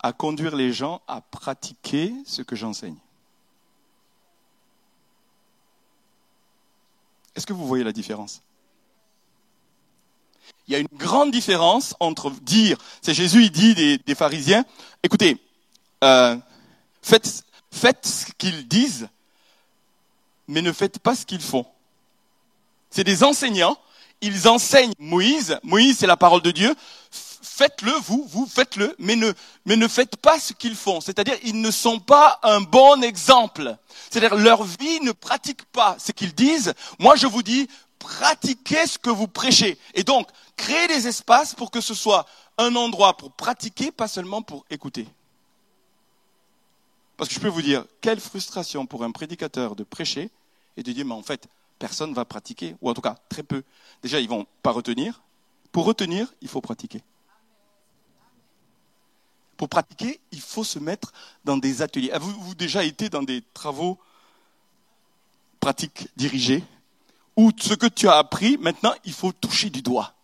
[0.00, 2.98] à conduire les gens à pratiquer ce que j'enseigne.
[7.34, 8.42] Est-ce que vous voyez la différence?
[10.66, 14.64] Il y a une grande différence entre dire, c'est Jésus, il dit des, pharisiens,
[15.02, 15.36] écoutez,
[16.04, 16.36] euh,
[17.02, 19.08] faites, faites ce qu'ils disent,
[20.48, 21.66] mais ne faites pas ce qu'ils font.
[22.90, 23.76] C'est des enseignants
[24.22, 25.58] ils enseignent Moïse.
[25.64, 26.74] Moïse, c'est la parole de Dieu.
[27.62, 29.32] Faites-le, vous, vous faites-le, mais ne,
[29.66, 31.00] ne faites pas ce qu'ils font.
[31.00, 33.76] C'est-à-dire, ils ne sont pas un bon exemple.
[34.10, 36.74] C'est-à-dire, leur vie ne pratique pas ce qu'ils disent.
[36.98, 37.68] Moi, je vous dis,
[38.00, 39.78] pratiquez ce que vous prêchez.
[39.94, 42.26] Et donc, créez des espaces pour que ce soit
[42.58, 45.06] un endroit pour pratiquer, pas seulement pour écouter.
[47.16, 50.30] Parce que je peux vous dire, quelle frustration pour un prédicateur de prêcher
[50.76, 51.46] et de dire, mais en fait,
[51.78, 53.62] personne ne va pratiquer, ou en tout cas très peu.
[54.02, 55.22] Déjà, ils vont pas retenir.
[55.70, 57.02] Pour retenir, il faut pratiquer.
[59.62, 61.12] Pour pratiquer, il faut se mettre
[61.44, 62.10] dans des ateliers.
[62.10, 63.96] Avez-vous déjà été dans des travaux
[65.60, 66.64] pratiques dirigés
[67.36, 70.14] où ce que tu as appris, maintenant, il faut toucher du doigt?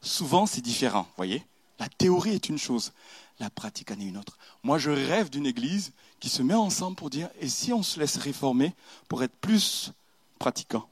[0.00, 1.46] Souvent, c'est différent, voyez
[1.78, 2.92] La théorie est une chose,
[3.38, 4.36] la pratique en est une autre.
[4.64, 8.00] Moi, je rêve d'une église qui se met ensemble pour dire, et si on se
[8.00, 8.74] laisse réformer
[9.06, 9.92] pour être plus
[10.40, 10.88] pratiquant?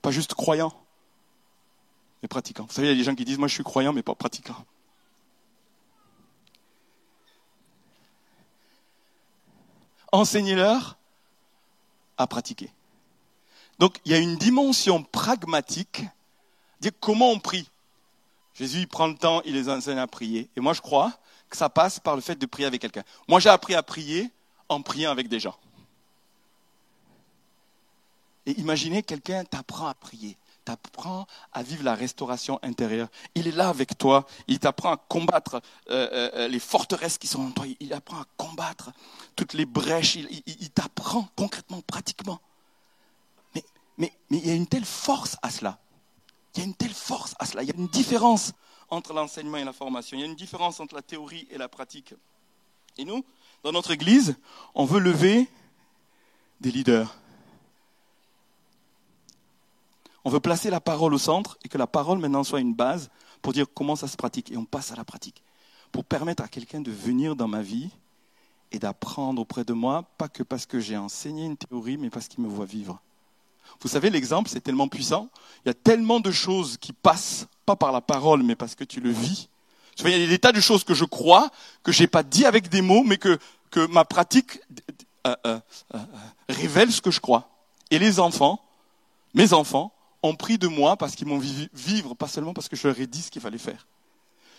[0.00, 0.72] Pas juste croyant,
[2.22, 2.64] mais pratiquant.
[2.64, 4.14] Vous savez, il y a des gens qui disent, moi je suis croyant, mais pas
[4.14, 4.64] pratiquant.
[10.12, 10.96] Enseignez-leur
[12.18, 12.70] à pratiquer.
[13.78, 16.02] Donc il y a une dimension pragmatique,
[16.80, 17.68] dire comment on prie.
[18.54, 20.48] Jésus prend le temps, il les enseigne à prier.
[20.56, 21.12] Et moi je crois
[21.48, 23.04] que ça passe par le fait de prier avec quelqu'un.
[23.26, 24.30] Moi j'ai appris à prier
[24.68, 25.56] en priant avec des gens.
[28.46, 33.08] Et imaginez, quelqu'un t'apprend à prier, t'apprend à vivre la restauration intérieure.
[33.34, 35.56] Il est là avec toi, il t'apprend à combattre
[35.90, 38.92] euh, euh, euh, les forteresses qui sont en toi, il apprend à combattre
[39.36, 42.40] toutes les brèches, il, t'apprend concrètement, pratiquement.
[43.98, 45.78] Mais il y a une telle force à cela.
[46.54, 47.62] Il y a une telle force à cela.
[47.62, 48.52] Il y a une différence
[48.88, 50.16] entre l'enseignement et la formation.
[50.16, 52.14] Il y a une différence entre la théorie et la pratique.
[52.98, 53.24] Et nous,
[53.62, 54.36] dans notre Église,
[54.74, 55.48] on veut lever
[56.60, 57.14] des leaders
[60.24, 63.10] on veut placer la parole au centre et que la parole maintenant soit une base
[63.40, 64.52] pour dire comment ça se pratique.
[64.52, 65.42] Et on passe à la pratique.
[65.90, 67.90] Pour permettre à quelqu'un de venir dans ma vie
[68.70, 72.28] et d'apprendre auprès de moi, pas que parce que j'ai enseigné une théorie, mais parce
[72.28, 73.00] qu'il me voit vivre.
[73.80, 75.28] Vous savez, l'exemple, c'est tellement puissant.
[75.64, 78.84] Il y a tellement de choses qui passent, pas par la parole, mais parce que
[78.84, 79.48] tu le vis.
[79.98, 81.50] Il y a des tas de choses que je crois,
[81.82, 83.38] que je n'ai pas dit avec des mots, mais que,
[83.70, 84.60] que ma pratique
[85.26, 85.60] euh, euh,
[85.94, 85.98] euh,
[86.48, 87.48] révèle ce que je crois.
[87.90, 88.60] Et les enfants,
[89.34, 92.76] mes enfants, ont pris de moi parce qu'ils m'ont vu vivre, pas seulement parce que
[92.76, 93.86] je leur ai dit ce qu'il fallait faire.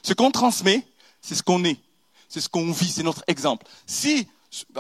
[0.02, 0.86] Ce qu'on transmet,
[1.22, 1.80] c'est ce qu'on est.
[2.28, 3.66] C'est ce qu'on vit, c'est notre exemple.
[3.86, 4.28] Si,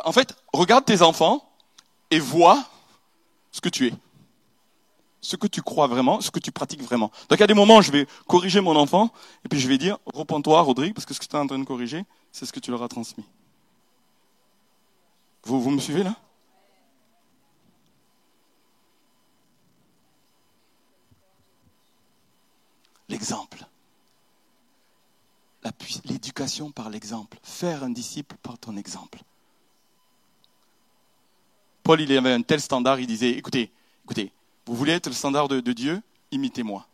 [0.03, 1.47] en fait, regarde tes enfants
[2.11, 2.63] et vois
[3.51, 3.93] ce que tu es.
[5.21, 7.11] Ce que tu crois vraiment, ce que tu pratiques vraiment.
[7.29, 9.13] Donc, à des moments, je vais corriger mon enfant
[9.45, 11.59] et puis je vais dire, repends-toi, Rodrigue, parce que ce que tu es en train
[11.59, 13.23] de corriger, c'est ce que tu leur as transmis.
[15.43, 16.15] Vous, vous me suivez là?
[23.09, 23.65] L'exemple.
[26.05, 27.37] L'éducation par l'exemple.
[27.43, 29.19] Faire un disciple par ton exemple.
[31.83, 33.71] Paul, il avait un tel standard, il disait, écoutez,
[34.05, 34.31] écoutez,
[34.65, 36.01] vous voulez être le standard de, Dieu
[36.31, 36.87] Imitez-moi.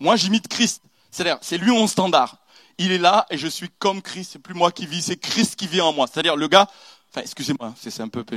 [0.00, 0.82] Moi, j'imite Christ.
[1.10, 2.38] C'est-à-dire, c'est lui mon standard.
[2.78, 4.32] Il est là et je suis comme Christ.
[4.32, 6.08] C'est plus moi qui vis, c'est Christ qui vit en moi.
[6.10, 6.68] C'est-à-dire, le gars,
[7.10, 8.24] enfin, excusez-moi, c'est un peu,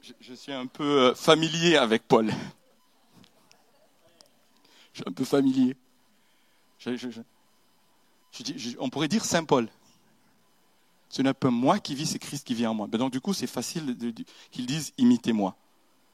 [0.00, 2.32] je, je suis un peu euh, familier avec Paul
[4.96, 5.76] je suis un peu familier.
[8.78, 9.68] on pourrait dire Saint Paul.
[11.10, 12.86] Ce n'est pas moi qui vis, c'est Christ qui vit en moi.
[12.86, 13.94] donc du coup, c'est facile
[14.50, 15.54] qu'ils disent imitez-moi.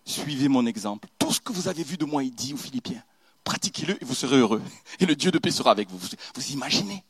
[0.05, 1.09] Suivez mon exemple.
[1.17, 3.05] Tout ce que vous avez vu de moi, il dit aux Philippiens,
[3.45, 4.63] pratiquez-le et vous serez heureux.
[4.99, 5.99] Et le Dieu de paix sera avec vous.
[6.35, 7.05] vous imaginez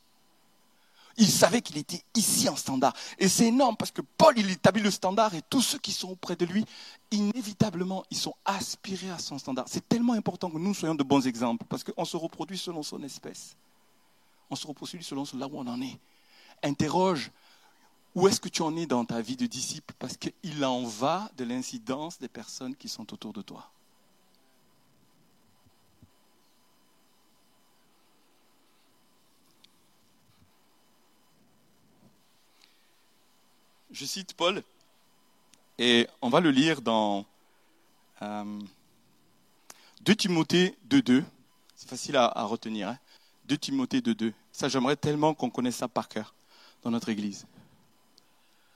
[1.16, 2.94] il savait qu'il était ici en standard.
[3.18, 6.10] Et c'est énorme parce que Paul, il établit le standard et tous ceux qui sont
[6.10, 6.64] auprès de lui,
[7.10, 9.66] inévitablement, ils sont aspirés à son standard.
[9.68, 13.02] C'est tellement important que nous soyons de bons exemples parce qu'on se reproduit selon son
[13.02, 13.56] espèce.
[14.50, 15.98] On se repostule selon là où on en est.
[16.62, 17.30] Interroge
[18.14, 21.30] où est-ce que tu en es dans ta vie de disciple Parce qu'il en va
[21.36, 23.71] de l'incidence des personnes qui sont autour de toi?
[33.92, 34.62] Je cite Paul,
[35.78, 37.26] et on va le lire dans
[38.22, 38.60] euh,
[40.00, 41.22] 2 Timothée 2.2.
[41.76, 42.88] C'est facile à, retenir.
[42.88, 42.98] Hein
[43.48, 44.32] 2 Timothée 2.2.
[44.50, 46.34] Ça, j'aimerais tellement qu'on connaisse ça par cœur
[46.82, 47.46] dans notre Église.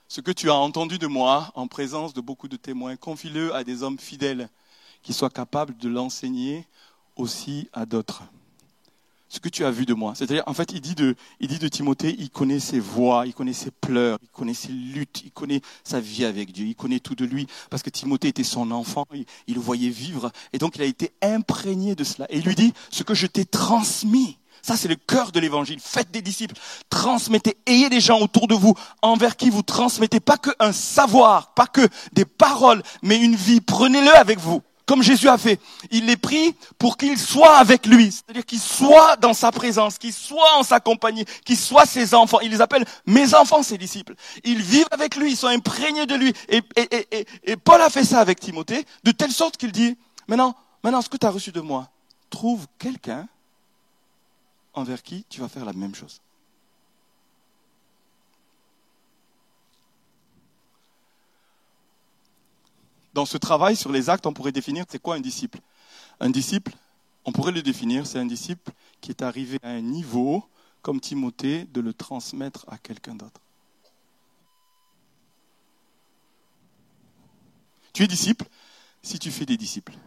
[0.07, 3.63] Ce que tu as entendu de moi en présence de beaucoup de témoins, confie-le à
[3.63, 4.49] des hommes fidèles
[5.01, 6.67] qui soient capables de l'enseigner
[7.15, 8.21] aussi à d'autres
[9.29, 10.13] ce que tu as vu de moi.
[10.15, 13.33] C'est-à-dire, en fait, il dit de, il dit de Timothée, il connaît ses voix, il
[13.33, 16.99] connaît ses pleurs, il connaît ses luttes, il connaît sa vie avec Dieu, il connaît
[16.99, 20.75] tout de lui, parce que Timothée était son enfant, il, le voyait vivre, et donc
[20.75, 22.27] il a été imprégné de cela.
[22.29, 25.79] Et il lui dit, ce que je t'ai transmis, ça, c'est le cœur de l'évangile.
[25.79, 26.55] Faites des disciples,
[26.89, 31.53] transmettez, ayez des gens autour de vous envers qui vous transmettez pas que un savoir,
[31.53, 33.61] pas que des paroles, mais une vie.
[33.61, 35.59] Prenez-le avec vous comme Jésus a fait.
[35.91, 40.13] Il les pris pour qu'il soit avec lui, c'est-à-dire qu'il soit dans sa présence, qu'il
[40.13, 42.39] soit en sa compagnie, qu'il soit ses enfants.
[42.39, 44.15] Il les appelle mes enfants, ses disciples.
[44.43, 46.33] Ils vivent avec lui, ils sont imprégnés de lui.
[46.49, 46.61] Et,
[47.43, 51.09] et Paul a fait ça avec Timothée, de telle sorte qu'il dit, maintenant, maintenant, ce
[51.09, 51.89] que tu as reçu de moi,
[52.29, 53.27] trouve quelqu'un
[54.73, 56.21] envers qui tu vas faire la même chose.
[63.17, 65.59] Dans ce travail sur les actes, on pourrait définir c'est quoi un disciple.
[66.19, 66.71] Un disciple,
[67.25, 70.47] on pourrait le définir, c'est un disciple qui est arrivé à un niveau,
[70.83, 73.41] comme Timothée, de le transmettre à quelqu'un d'autre.
[77.91, 78.45] Tu es disciple
[79.01, 79.97] si tu fais des disciples.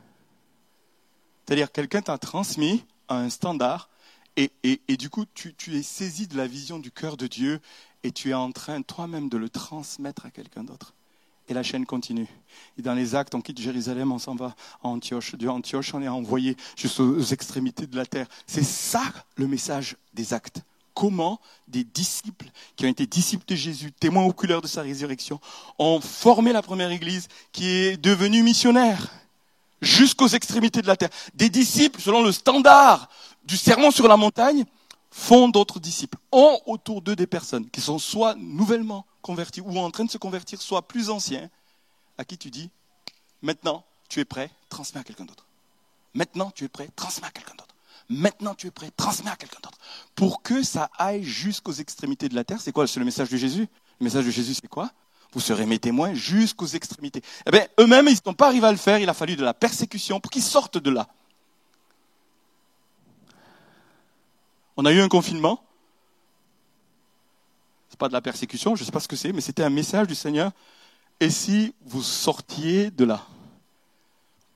[1.44, 3.88] C'est-à-dire quelqu'un t'a transmis à un standard
[4.36, 7.60] et, et, du coup tu, tu es saisi de la vision du cœur de Dieu
[8.04, 10.94] et tu es en train toi-même de le transmettre à quelqu'un d'autre.
[11.50, 12.28] Et la chaîne continue.
[12.78, 15.34] Et dans les actes, on quitte Jérusalem, on s'en va à Antioche.
[15.34, 18.28] De Antioche, on est envoyé jusqu'aux extrémités de la terre.
[18.46, 19.02] C'est ça
[19.34, 20.62] le message des actes.
[20.94, 22.46] Comment des disciples
[22.76, 25.40] qui ont été disciples de Jésus, témoins oculaires de sa résurrection,
[25.80, 29.08] ont formé la première église qui est devenue missionnaire
[29.82, 31.10] jusqu'aux extrémités de la terre.
[31.34, 33.08] Des disciples, selon le standard
[33.44, 34.64] du sermon sur la montagne,
[35.10, 39.90] font d'autres disciples, ont autour d'eux des personnes qui sont soit nouvellement convertis ou en
[39.90, 41.50] train de se convertir, soit plus anciens,
[42.18, 42.70] à qui tu dis,
[43.42, 45.46] maintenant tu es prêt, transmets à quelqu'un d'autre.
[46.14, 47.74] Maintenant tu es prêt, transmets à quelqu'un d'autre.
[48.08, 49.78] Maintenant tu es prêt, transmets à quelqu'un d'autre.
[50.14, 52.86] Pour que ça aille jusqu'aux extrémités de la terre, c'est quoi?
[52.86, 53.68] C'est le message de Jésus
[54.00, 54.90] Le message de Jésus, c'est quoi?
[55.32, 57.22] Vous serez mes témoins jusqu'aux extrémités.
[57.46, 59.44] Eh bien, eux-mêmes, ils ne sont pas arrivés à le faire, il a fallu de
[59.44, 61.06] la persécution pour qu'ils sortent de là.
[64.76, 65.62] On a eu un confinement,
[68.00, 70.08] pas de la persécution, je ne sais pas ce que c'est, mais c'était un message
[70.08, 70.52] du Seigneur.
[71.20, 73.26] Et si vous sortiez de là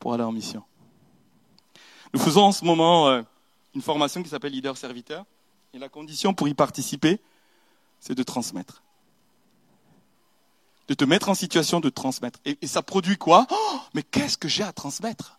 [0.00, 0.64] pour aller en mission?
[2.14, 3.22] Nous faisons en ce moment euh,
[3.74, 5.26] une formation qui s'appelle Leader Serviteur.
[5.74, 7.20] Et la condition pour y participer,
[8.00, 8.82] c'est de transmettre.
[10.88, 12.38] De te mettre en situation de transmettre.
[12.46, 13.46] Et, ça produit quoi?
[13.50, 15.38] Oh, Mais qu'est-ce que j'ai à transmettre?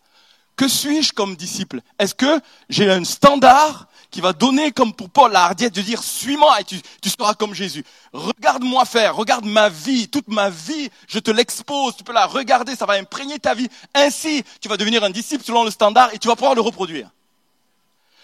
[0.56, 1.82] Que suis-je comme disciple?
[1.98, 2.40] Est-ce que
[2.70, 6.64] j'ai un standard qui va donner comme pour Paul la hardiesse de dire suis-moi et
[6.64, 6.80] tu,
[7.10, 7.84] seras comme Jésus?
[8.14, 12.74] Regarde-moi faire, regarde ma vie, toute ma vie, je te l'expose, tu peux la regarder,
[12.74, 13.68] ça va imprégner ta vie.
[13.92, 17.10] Ainsi, tu vas devenir un disciple selon le standard et tu vas pouvoir le reproduire.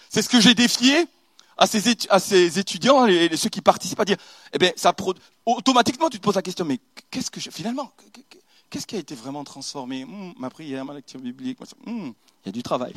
[0.09, 1.05] C'est ce que j'ai défié
[1.55, 3.05] à ces, étudiants
[3.35, 4.17] ceux qui participent à dire,
[4.53, 4.95] eh bien, ça
[5.45, 6.79] automatiquement tu te poses la question, mais
[7.11, 7.91] qu'est-ce que finalement,
[8.73, 10.03] qu'est-ce qui a été vraiment transformé?
[10.03, 12.93] Hmm, Ma prière, ma lecture biblique, hmm, il y a du travail.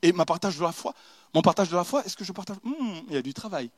[0.00, 0.94] Et ma partage de la foi,
[1.34, 2.56] mon partage de la foi, est-ce que je partage?
[2.64, 3.70] Hmm, Il y a du travail.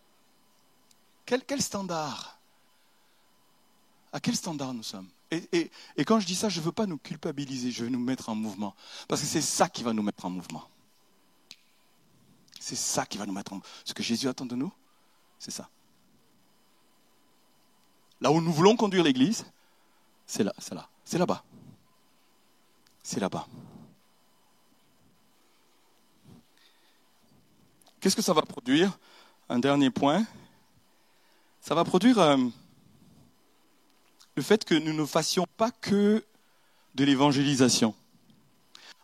[1.25, 2.39] Quel, standard?
[4.13, 5.09] À quel standard nous sommes?
[5.33, 5.73] Et,
[6.07, 8.37] quand je dis ça, je ne veux pas nous culpabiliser, je veux nous mettre en
[8.37, 8.77] mouvement.
[9.09, 10.69] Parce que c'est ça qui va nous mettre en mouvement.
[12.61, 13.71] C'est ça qui va nous mettre en mouvement.
[13.85, 14.73] Ce que Jésus attend de nous,
[15.41, 15.69] c'est ça.
[18.21, 19.45] Là où nous voulons conduire l'Église,
[20.27, 21.45] c'est là, c'est là, c'est là-bas.
[23.03, 23.47] C'est là-bas.
[28.01, 28.99] Qu'est-ce que ça va produire?
[29.49, 30.27] Un dernier point.
[31.61, 32.37] Ça va produire euh,
[34.35, 36.25] le fait que nous ne fassions pas que
[36.95, 37.95] de l'évangélisation.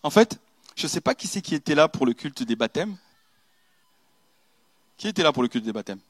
[0.02, 0.40] En fait,
[0.74, 2.96] je ne sais pas qui c'est qui était là pour le culte des baptêmes.
[4.96, 6.00] Qui était là pour le culte des baptêmes?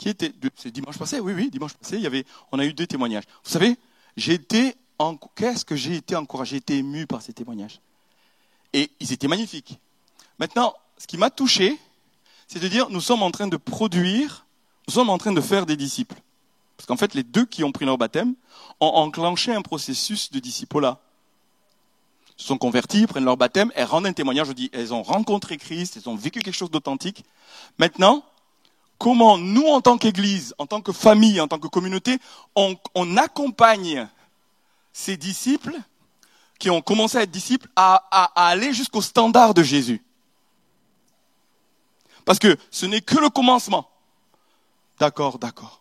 [0.00, 1.96] Qui était C'est dimanche passé Oui, oui, dimanche passé.
[1.96, 3.24] Il y avait, on a eu deux témoignages.
[3.44, 3.76] Vous savez,
[4.16, 4.74] j'ai été
[5.34, 7.82] qu'est-ce que j'ai été encouragé, j'ai été ému par ces témoignages.
[8.72, 9.78] Et ils étaient magnifiques.
[10.38, 11.78] Maintenant, ce qui m'a touché,
[12.48, 14.46] c'est de dire, nous sommes en train de produire,
[14.88, 16.16] nous sommes en train de faire des disciples.
[16.78, 18.34] Parce qu'en fait, les deux qui ont pris leur baptême
[18.80, 20.98] ont enclenché un processus de disciple-là.
[22.38, 25.58] Se sont convertis, prennent leur baptême, elles rendent un témoignage, je dis, elles ont rencontré
[25.58, 27.22] Christ, elles ont vécu quelque chose d'authentique.
[27.76, 28.24] Maintenant,
[29.00, 32.18] comment nous, en tant qu'Église, en tant que famille, en tant que communauté,
[32.54, 32.76] on,
[33.16, 34.06] accompagne
[34.92, 35.74] ces disciples
[36.58, 40.04] qui ont commencé à être disciples à, à, à aller jusqu'au standard de Jésus.
[42.26, 43.88] Parce que ce n'est que le commencement.
[44.98, 45.80] D'accord, d'accord.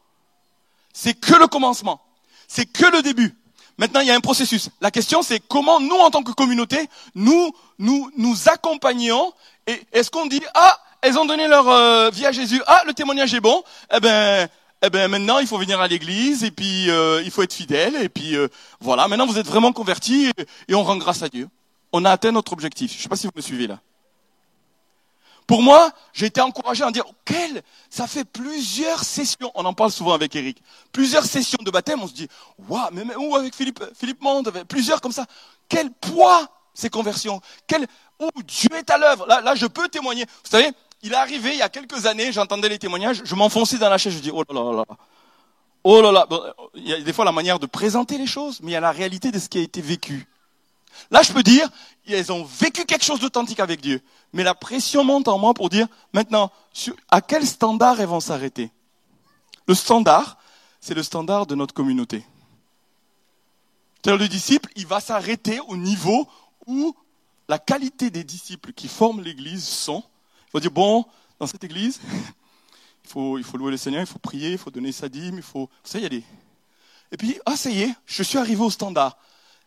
[0.93, 2.01] C'est que le commencement.
[2.47, 3.35] C'est que le début.
[3.77, 4.69] Maintenant, il y a un processus.
[4.79, 9.33] La question, c'est comment nous, en tant que communauté, nous, nous, nous accompagnons.
[9.67, 12.61] Et est-ce qu'on dit, ah, elles ont donné leur euh, vie à Jésus.
[12.67, 13.63] Ah, le témoignage est bon.
[13.93, 14.47] Eh ben,
[14.81, 17.95] eh ben, maintenant, il faut venir à l'église et puis euh, il faut être fidèle.
[17.97, 18.47] Et puis euh,
[18.79, 19.07] voilà.
[19.07, 20.31] Maintenant, vous êtes vraiment convertis
[20.67, 21.47] et, on rend grâce à Dieu.
[21.91, 22.91] On a atteint notre objectif.
[22.91, 23.79] Je ne sais pas si vous me suivez là.
[25.47, 29.89] Pour moi, j'ai été encouragé à dire, quel, ça fait plusieurs sessions, on en parle
[29.89, 32.27] souvent avec Eric, plusieurs sessions de baptême, on se dit,
[32.67, 35.25] waouh, mais, ou avec Philippe, Philippe Monde, plusieurs comme ça.
[35.67, 37.87] Quel poids ces conversions, quel,
[38.19, 39.25] oh, Dieu est à l'œuvre?
[39.25, 40.25] Là, là, je peux témoigner.
[40.25, 40.71] Vous savez,
[41.01, 43.97] il est arrivé il y a quelques années, j'entendais les témoignages, je m'enfonçais dans la
[43.97, 44.85] chaise, je dis, oh là là là.
[45.83, 46.27] Oh là là.
[46.75, 48.81] il y a des fois la manière de présenter les choses, mais il y a
[48.81, 50.27] la réalité de ce qui a été vécu.
[51.11, 51.69] Là, je peux dire,
[52.07, 54.01] elles ont vécu quelque chose d'authentique avec Dieu.
[54.33, 56.51] Mais la pression monte en moi pour dire, maintenant,
[57.09, 58.71] à quel standard elles vont s'arrêter?
[59.67, 60.37] Le standard,
[60.81, 62.25] c'est le standard de notre communauté.
[64.05, 66.27] Le disciple, il va s'arrêter au niveau
[66.65, 66.95] où
[67.47, 70.03] la qualité des disciples qui forment l'Église sont.
[70.49, 71.05] Il faut dire, bon,
[71.39, 71.99] dans cette Église,
[73.05, 75.69] il faut, louer le Seigneur, il faut prier, il faut donner sa dîme, il faut...
[75.83, 76.23] Ça y est.
[77.11, 79.17] Et puis, ah, ça y est, je suis arrivé au standard.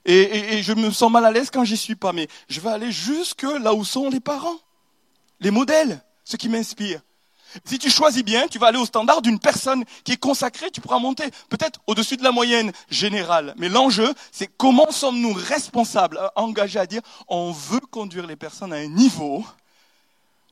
[0.05, 2.70] Et, et, je me sens mal à l'aise quand j'y suis pas, mais je vais
[2.70, 4.59] aller jusque là où sont les parents,
[5.39, 7.01] les modèles, ce qui m'inspire.
[7.64, 10.80] Si tu choisis bien, tu vas aller au standard d'une personne qui est consacrée, tu
[10.80, 13.55] pourras monter peut-être au-dessus de la moyenne générale.
[13.57, 18.76] Mais l'enjeu, c'est comment sommes-nous responsables, engagés à dire, on veut conduire les personnes à
[18.76, 19.45] un niveau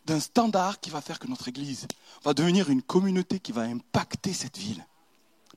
[0.06, 1.86] d'un standard qui va faire que notre Église
[2.24, 4.84] va devenir une communauté qui va impacter cette ville.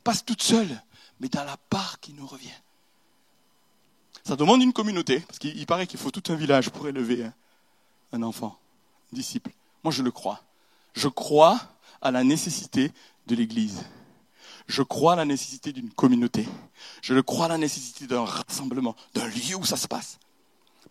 [0.04, 0.82] Pas toute seule,
[1.20, 2.50] mais dans la part qui nous revient.
[4.24, 7.30] Ça demande une communauté, parce qu'il paraît qu'il faut tout un village pour élever
[8.12, 8.58] un enfant,
[9.12, 9.52] un disciple.
[9.84, 10.42] Moi, je le crois.
[10.94, 11.60] Je crois
[12.02, 12.92] à la nécessité
[13.28, 13.84] de l'Église.
[14.68, 16.48] Je crois à la nécessité d'une communauté.
[17.02, 20.20] Je le crois à la nécessité d'un rassemblement, d'un lieu où ça se passe.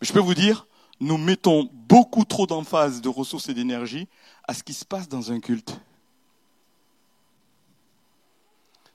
[0.00, 0.66] Mais je peux vous dire,
[1.03, 4.07] nous mettons beaucoup trop d'emphase, de ressources et d'énergie
[4.46, 5.76] à ce qui se passe dans un culte.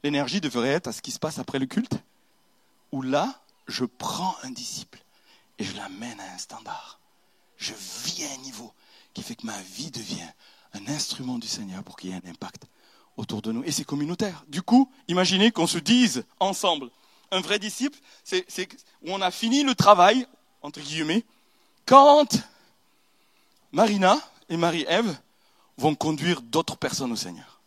[0.04, 2.00] L'énergie devrait être à ce qui se passe après le culte,
[2.94, 5.04] où là, je prends un disciple
[5.60, 7.02] et je l'amène à un standard.
[7.58, 7.74] Je
[8.06, 8.72] vis à un niveau
[9.14, 10.30] qui fait que ma vie devient
[10.76, 12.68] un instrument du Seigneur pour qu'il y ait un impact
[13.18, 13.64] autour de nous.
[13.66, 14.46] Et c'est communautaire.
[14.48, 16.90] Du coup, imaginez qu'on se dise ensemble,
[17.32, 18.46] un vrai disciple, c'est
[19.02, 20.26] où on a fini le travail,
[20.62, 21.26] entre guillemets,
[21.88, 22.28] quand
[23.72, 24.20] Marina
[24.50, 25.18] et Marie-Ève
[25.78, 27.62] vont conduire d'autres personnes au Seigneur.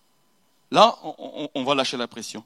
[0.70, 0.96] Là,
[1.54, 2.44] on, va lâcher la pression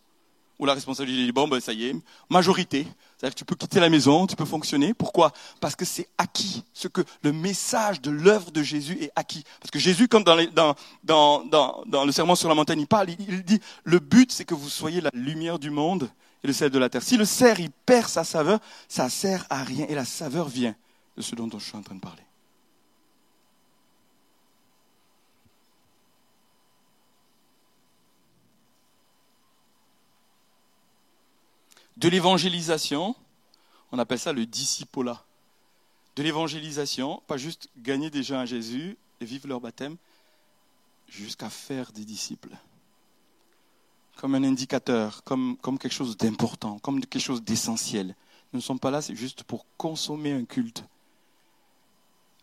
[0.58, 1.96] où la responsabilité dit, bon, ben, ça y est,
[2.30, 2.86] majorité.
[3.16, 4.94] C'est-à-dire que tu peux quitter la maison, tu peux fonctionner.
[4.94, 5.32] Pourquoi?
[5.60, 6.62] Parce que c'est acquis.
[6.72, 9.44] Ce que le message de l'œuvre de Jésus est acquis.
[9.60, 13.60] Parce que Jésus, quand dans, le serment sur la montagne, il parle, il, il dit,
[13.82, 16.08] le but, c'est que vous soyez la lumière du monde
[16.44, 17.02] et le sel de la terre.
[17.02, 19.86] Si le cerf, il perd sa saveur, ça sert à rien.
[19.88, 20.76] Et la saveur vient
[21.16, 22.24] de ce dont je suis en train de parler.
[32.04, 33.14] de l'évangélisation,
[33.90, 35.24] on appelle ça le discipola.
[36.16, 39.96] De l'évangélisation, pas juste gagner des gens à Jésus et vivre leur baptême,
[41.08, 42.54] jusqu'à faire des disciples.
[44.16, 48.14] Comme un indicateur, comme, comme quelque chose d'important, comme quelque chose d'essentiel.
[48.52, 50.84] Nous ne sommes pas là, juste pour consommer un culte.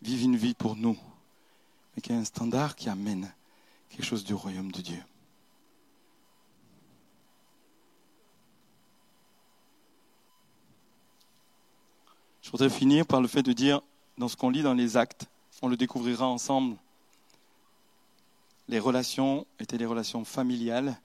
[0.02, 0.98] Vivre une vie pour nous,
[1.94, 3.32] mais qui a un standard qui amène
[3.88, 5.02] quelque chose du royaume de Dieu.
[12.42, 13.80] Je voudrais finir par le fait de dire,
[14.18, 15.26] dans ce qu'on lit dans les actes,
[15.62, 16.76] on le découvrira ensemble,
[18.68, 21.00] les relations étaient des relations familiales,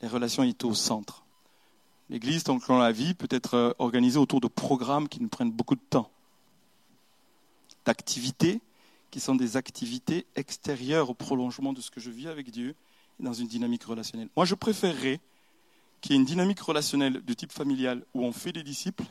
[0.00, 1.24] les relations étaient au centre.
[2.10, 5.28] L'Église, tant que l'on la vit, peut être euh, organisée autour de programmes qui nous
[5.28, 6.10] prennent beaucoup de temps,
[7.84, 8.60] d'activités
[9.10, 12.74] qui sont des activités extérieures au prolongement de ce que je vis avec Dieu
[13.20, 14.28] dans une dynamique relationnelle.
[14.36, 15.20] Moi, je préférerais
[16.00, 19.04] qu'il y ait une dynamique relationnelle de type familial où on fait des disciples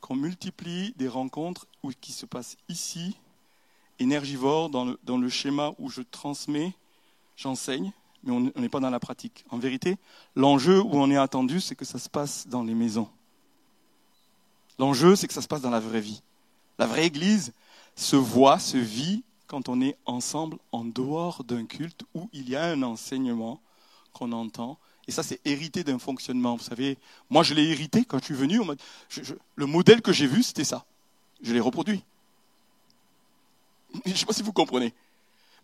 [0.00, 1.66] qu'on multiplie des rencontres
[2.00, 3.16] qui se passent ici
[3.98, 6.72] énergivore dans le, dans le schéma où je transmets,
[7.36, 7.92] j'enseigne,
[8.22, 9.44] mais on n'est pas dans la pratique.
[9.50, 9.96] En vérité,
[10.34, 13.08] l'enjeu où on est attendu, c'est que ça se passe dans les maisons.
[14.78, 16.22] L'enjeu, c'est que ça se passe dans la vraie vie.
[16.78, 17.52] La vraie Église
[17.96, 22.56] se voit, se vit quand on est ensemble en dehors d'un culte où il y
[22.56, 23.60] a un enseignement
[24.12, 24.78] qu'on entend.
[25.08, 26.56] Et ça, c'est hérité d'un fonctionnement.
[26.56, 26.98] Vous savez,
[27.30, 28.60] moi, je l'ai hérité quand je suis venu.
[29.54, 30.84] le modèle que j'ai vu, c'était ça.
[31.42, 32.02] Je l'ai reproduit.
[34.04, 34.92] Je ne sais pas si vous comprenez.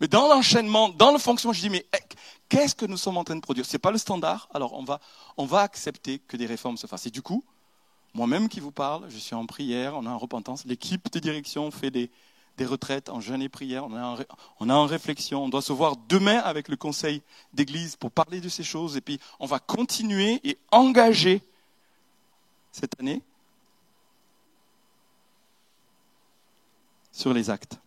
[0.01, 1.99] Mais dans l'enchaînement, dans le fonctionnement, je dis, mais eh,
[2.49, 3.67] qu'est-ce que nous sommes en train de produire?
[3.67, 5.01] Ce n'est pas le standard, alors on va,
[5.37, 7.07] on va accepter que des réformes se fassent.
[7.07, 7.45] Et du coup,
[8.15, 11.71] moi-même qui vous parle, je suis en prière, on est en repentance, l'équipe de direction
[11.71, 12.11] fait des,
[12.57, 14.17] des retraites en jeûne et prière, on est, en,
[14.61, 17.23] on est en réflexion, on doit se voir demain avec le conseil
[17.55, 21.43] d'église pour parler de ces choses, et puis on va continuer et engager
[22.71, 23.23] cette année
[27.13, 27.79] sur les actes.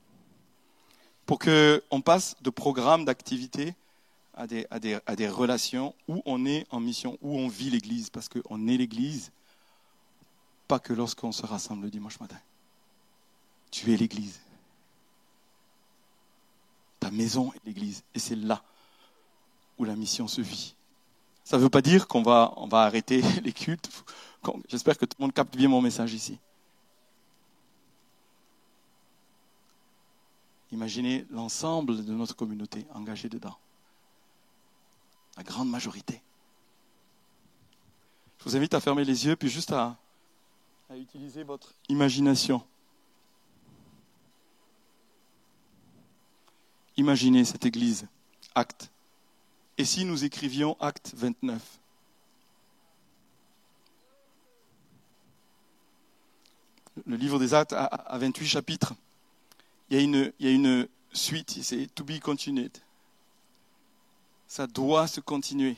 [1.26, 3.74] Pour qu'on passe de programmes d'activité
[4.36, 7.70] à des, à, des, à des, relations où on est en mission, où on vit
[7.70, 9.32] l'Église, parce qu'on est l'Église,
[10.68, 12.40] pas que lorsqu'on se rassemble le dimanche matin.
[13.72, 14.40] Tu es l'Église.
[17.00, 18.64] Ta maison est l'Église, et c'est là
[19.78, 20.76] où la mission se vit.
[21.44, 23.90] Ça ne veut pas dire qu'on va, on va arrêter les cultes.
[24.68, 26.40] J'espère que tout le monde capte bien mon message ici.
[30.72, 33.56] Imaginez l'ensemble de notre communauté engagée dedans.
[35.38, 36.22] La grande majorité.
[38.40, 39.98] Je vous invite à fermer les yeux, puis juste à,
[40.90, 42.62] à utiliser votre imagination.
[46.98, 48.08] Imaginez cette église,
[48.54, 48.92] acte.
[49.78, 51.80] Et si nous écrivions acte 29
[57.06, 58.94] Le livre des actes a 28 chapitres
[59.90, 62.72] il y a une, il y suite, c'est to be continued.
[64.48, 65.76] Ça doit se continuer.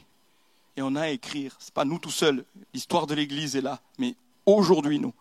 [0.75, 1.55] Et on a à écrire.
[1.59, 2.45] Ce n'est pas nous tout seuls.
[2.73, 3.81] L'histoire de l'Église est là.
[3.97, 4.15] Mais
[4.47, 5.13] aujourd'hui, nous,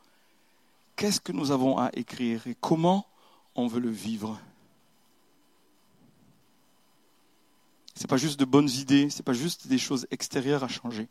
[0.97, 3.07] qu'est-ce que nous avons à écrire et comment
[3.55, 4.41] on veut le vivre?
[7.95, 10.68] Ce n'est pas juste de bonnes idées, ce n'est pas juste des choses extérieures à
[10.68, 11.09] changer.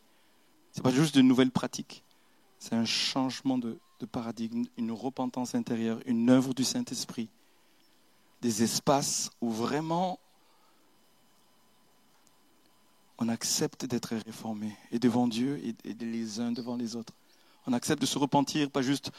[0.71, 2.03] Ce n'est pas juste de nouvelles pratiques.
[2.59, 3.77] C'est un changement de,
[4.11, 7.27] paradigme, une repentance intérieure, une œuvre du Saint-Esprit
[8.41, 10.19] des espaces où vraiment
[13.17, 17.13] on accepte d'être réformé et devant Dieu et, les uns devant les autres.
[17.67, 19.11] On accepte de se repentir, pas juste,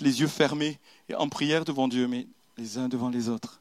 [0.00, 0.78] les yeux fermés
[1.08, 2.26] et en prière devant Dieu, mais
[2.56, 3.60] les uns devant les autres.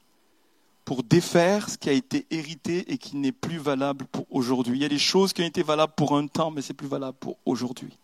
[0.86, 4.78] Pour défaire ce qui a été hérité et qui n'est plus valable pour aujourd'hui.
[4.78, 6.88] Il y a des choses qui ont été valables pour un temps, mais c'est plus
[6.88, 7.98] valable pour aujourd'hui.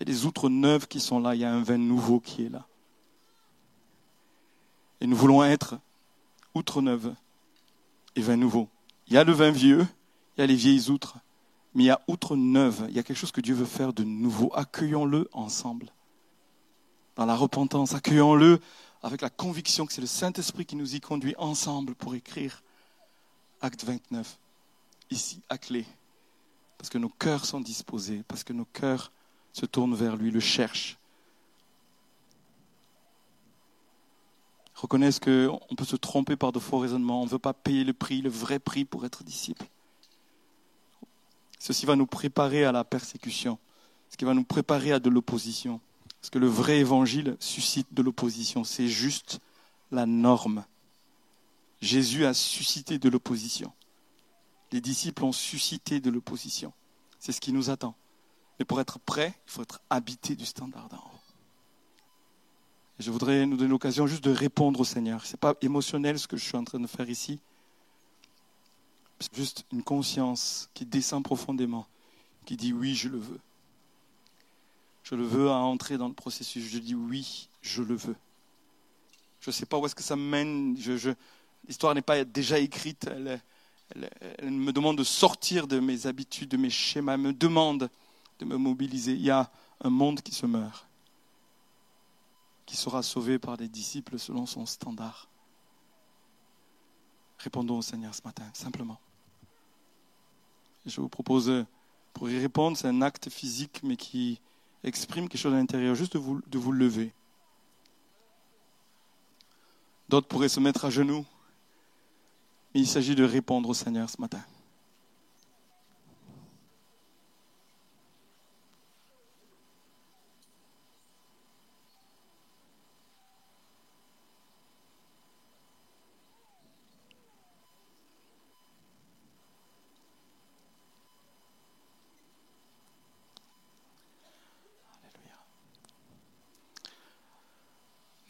[0.00, 2.20] Il y a des outres neuves qui sont là, il y a un vin nouveau
[2.20, 2.66] qui est là.
[5.00, 5.78] Et nous voulons être
[6.54, 7.14] outre neuve
[8.16, 8.68] et vin nouveau.
[9.06, 9.86] Il y a le vin vieux,
[10.36, 11.18] il y a les vieilles outres,
[11.74, 12.86] mais il y a outre neuve.
[12.88, 14.50] Il y a quelque chose que Dieu veut faire de nouveau.
[14.54, 15.92] Accueillons-le ensemble.
[17.16, 18.60] Dans la repentance, accueillons-le
[19.02, 22.62] avec la conviction que c'est le Saint-Esprit qui nous y conduit ensemble pour écrire
[23.60, 24.38] Acte 29,
[25.10, 25.84] ici à clé.
[26.78, 29.12] Parce que nos cœurs sont disposés, parce que nos cœurs
[29.52, 30.98] se tournent vers lui, le cherchent,
[34.74, 37.22] reconnaissent qu'on peut se tromper par de faux raisonnements.
[37.22, 39.66] On ne veut pas payer le prix, le vrai prix pour être disciple.
[41.58, 43.58] Ceci va nous préparer à la persécution,
[44.10, 45.80] ce qui va nous préparer à de l'opposition.
[46.20, 48.64] Parce que le vrai évangile suscite de l'opposition.
[48.64, 49.40] C'est juste
[49.90, 50.64] la norme.
[51.80, 53.72] Jésus a suscité de l'opposition.
[54.72, 56.72] Les disciples ont suscité de l'opposition.
[57.18, 57.94] C'est ce qui nous attend.
[58.58, 61.18] Mais pour être prêt, il faut être habité du standard d'en haut
[62.98, 65.24] je voudrais nous donner l'occasion juste de répondre au Seigneur.
[65.24, 67.40] Ce n'est pas émotionnel ce que je suis en train de faire ici.
[69.34, 71.86] Juste une conscience qui descend profondément,
[72.44, 73.40] qui dit oui, je le veux.
[75.02, 76.64] Je le veux à entrer dans le processus.
[76.64, 78.16] Je dis oui, je le veux.
[79.40, 80.76] Je ne sais pas où est-ce que ça mène.
[81.66, 83.06] L'histoire n'est pas déjà écrite.
[83.10, 83.40] Elle,
[84.38, 87.14] elle, me demande de sortir de mes habitudes, de mes schémas.
[87.14, 87.90] Elle me demande
[88.38, 89.12] de me mobiliser.
[89.12, 89.50] Il y a
[89.80, 90.88] un monde qui se meurt
[92.68, 95.26] qui sera sauvé par les disciples selon son standard.
[97.38, 99.00] Répondons au Seigneur ce matin, simplement.
[100.88, 101.64] Je vous propose,
[102.14, 104.40] pour y répondre, c'est un acte physique, mais qui
[104.82, 107.12] exprime quelque chose à l'intérieur, juste de vous, de vous lever.
[110.08, 111.26] D'autres pourraient se mettre à genoux,
[112.74, 114.42] mais il s'agit de répondre au Seigneur ce matin.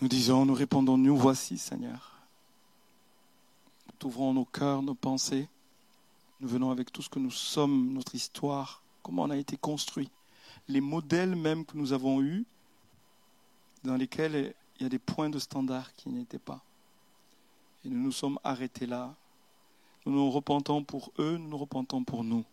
[0.09, 2.17] Nous disons, nous répondons, nous voici, Seigneur.
[4.01, 5.47] Nous ouvrons nos cœurs, nos pensées.
[6.41, 10.09] Nous venons avec tout ce que nous sommes, notre histoire, comment on a été construit,
[10.67, 12.47] les modèles même que nous avons eus,
[13.85, 16.63] dans lesquels il y a des points de standard qui n'étaient pas.
[17.85, 19.15] Et nous nous sommes arrêtés là.
[20.07, 22.47] Nous nous repentons pour eux, nous nous repentons pour nous.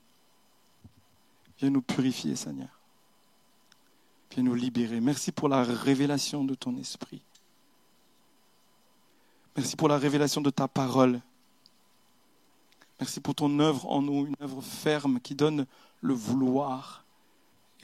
[1.60, 2.82] Viens nous purifier, Seigneur.
[4.32, 5.00] Viens nous libérer.
[5.00, 7.22] Merci pour la révélation de ton esprit.
[9.56, 11.22] Merci pour la révélation de ta parole.
[13.00, 15.66] Merci pour ton œuvre en nous, une œuvre ferme qui donne
[16.02, 17.06] le vouloir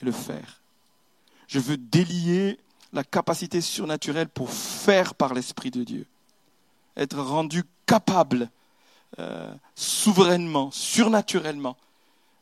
[0.01, 0.61] et le faire.
[1.47, 2.59] Je veux délier
[2.91, 6.05] la capacité surnaturelle pour faire par l'Esprit de Dieu.
[6.97, 8.49] Être rendu capable
[9.19, 11.78] euh, souverainement, surnaturellement,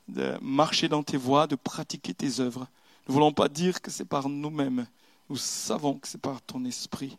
[0.08, 2.68] de marcher dans tes voies, de pratiquer tes œuvres.
[3.08, 4.88] Nous ne voulons pas dire que c'est par nous-mêmes.
[5.30, 7.18] Nous savons que c'est par ton esprit.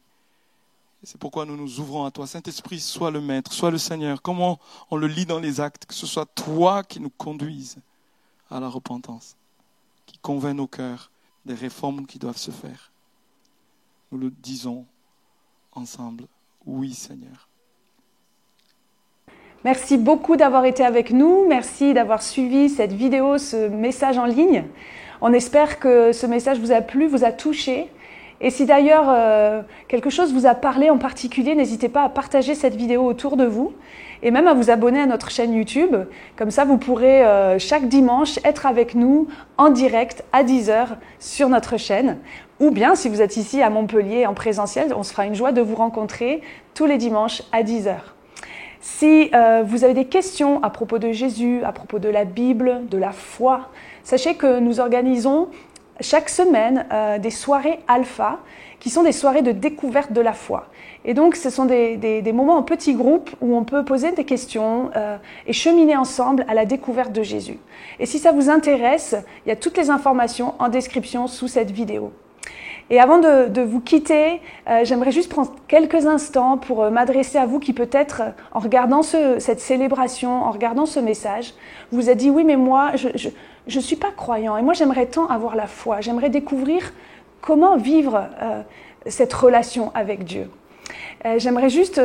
[1.02, 2.26] C'est pourquoi nous nous ouvrons à toi.
[2.26, 4.20] Saint-Esprit, sois le Maître, sois le Seigneur.
[4.20, 4.58] Comment
[4.90, 7.78] on le lit dans les actes, que ce soit toi qui nous conduise
[8.50, 9.36] à la repentance,
[10.04, 11.10] qui convainc nos cœurs
[11.46, 12.92] des réformes qui doivent se faire.
[14.12, 14.84] Nous le disons
[15.72, 16.24] ensemble.
[16.66, 17.48] Oui, Seigneur.
[19.64, 21.46] Merci beaucoup d'avoir été avec nous.
[21.48, 24.64] Merci d'avoir suivi cette vidéo, ce message en ligne.
[25.20, 27.90] On espère que ce message vous a plu, vous a touché.
[28.40, 32.54] Et si d'ailleurs euh, quelque chose vous a parlé en particulier, n'hésitez pas à partager
[32.54, 33.72] cette vidéo autour de vous
[34.22, 35.94] et même à vous abonner à notre chaîne YouTube.
[36.36, 39.28] Comme ça, vous pourrez euh, chaque dimanche être avec nous
[39.58, 40.88] en direct à 10h
[41.18, 42.18] sur notre chaîne.
[42.60, 45.52] Ou bien, si vous êtes ici à Montpellier en présentiel, on se fera une joie
[45.52, 46.40] de vous rencontrer
[46.74, 47.96] tous les dimanches à 10h.
[48.82, 52.88] Si euh, vous avez des questions à propos de Jésus, à propos de la Bible,
[52.88, 53.68] de la foi,
[54.02, 55.48] sachez que nous organisons
[56.00, 58.38] chaque semaine euh, des soirées alpha
[58.80, 60.66] qui sont des soirées de découverte de la foi.
[61.04, 64.90] Et donc, ce sont des, moments en petits groupes où on peut poser des questions
[64.96, 67.58] euh, et cheminer ensemble à la découverte de Jésus.
[67.98, 71.70] Et si ça vous intéresse, il y a toutes les informations en description sous cette
[71.70, 72.12] vidéo.
[72.90, 77.46] Et avant de, vous quitter, euh, j'aimerais juste prendre quelques instants pour euh, m'adresser à
[77.46, 78.22] vous qui peut-être,
[78.52, 81.54] en regardant cette célébration, en regardant ce message,
[81.92, 83.28] vous a dit oui, mais moi, je
[83.66, 86.92] ne suis pas croyant et moi j'aimerais tant avoir la foi, j'aimerais découvrir
[87.40, 88.28] comment vivre
[89.06, 90.50] cette relation avec Dieu.
[91.38, 92.00] j'aimerais juste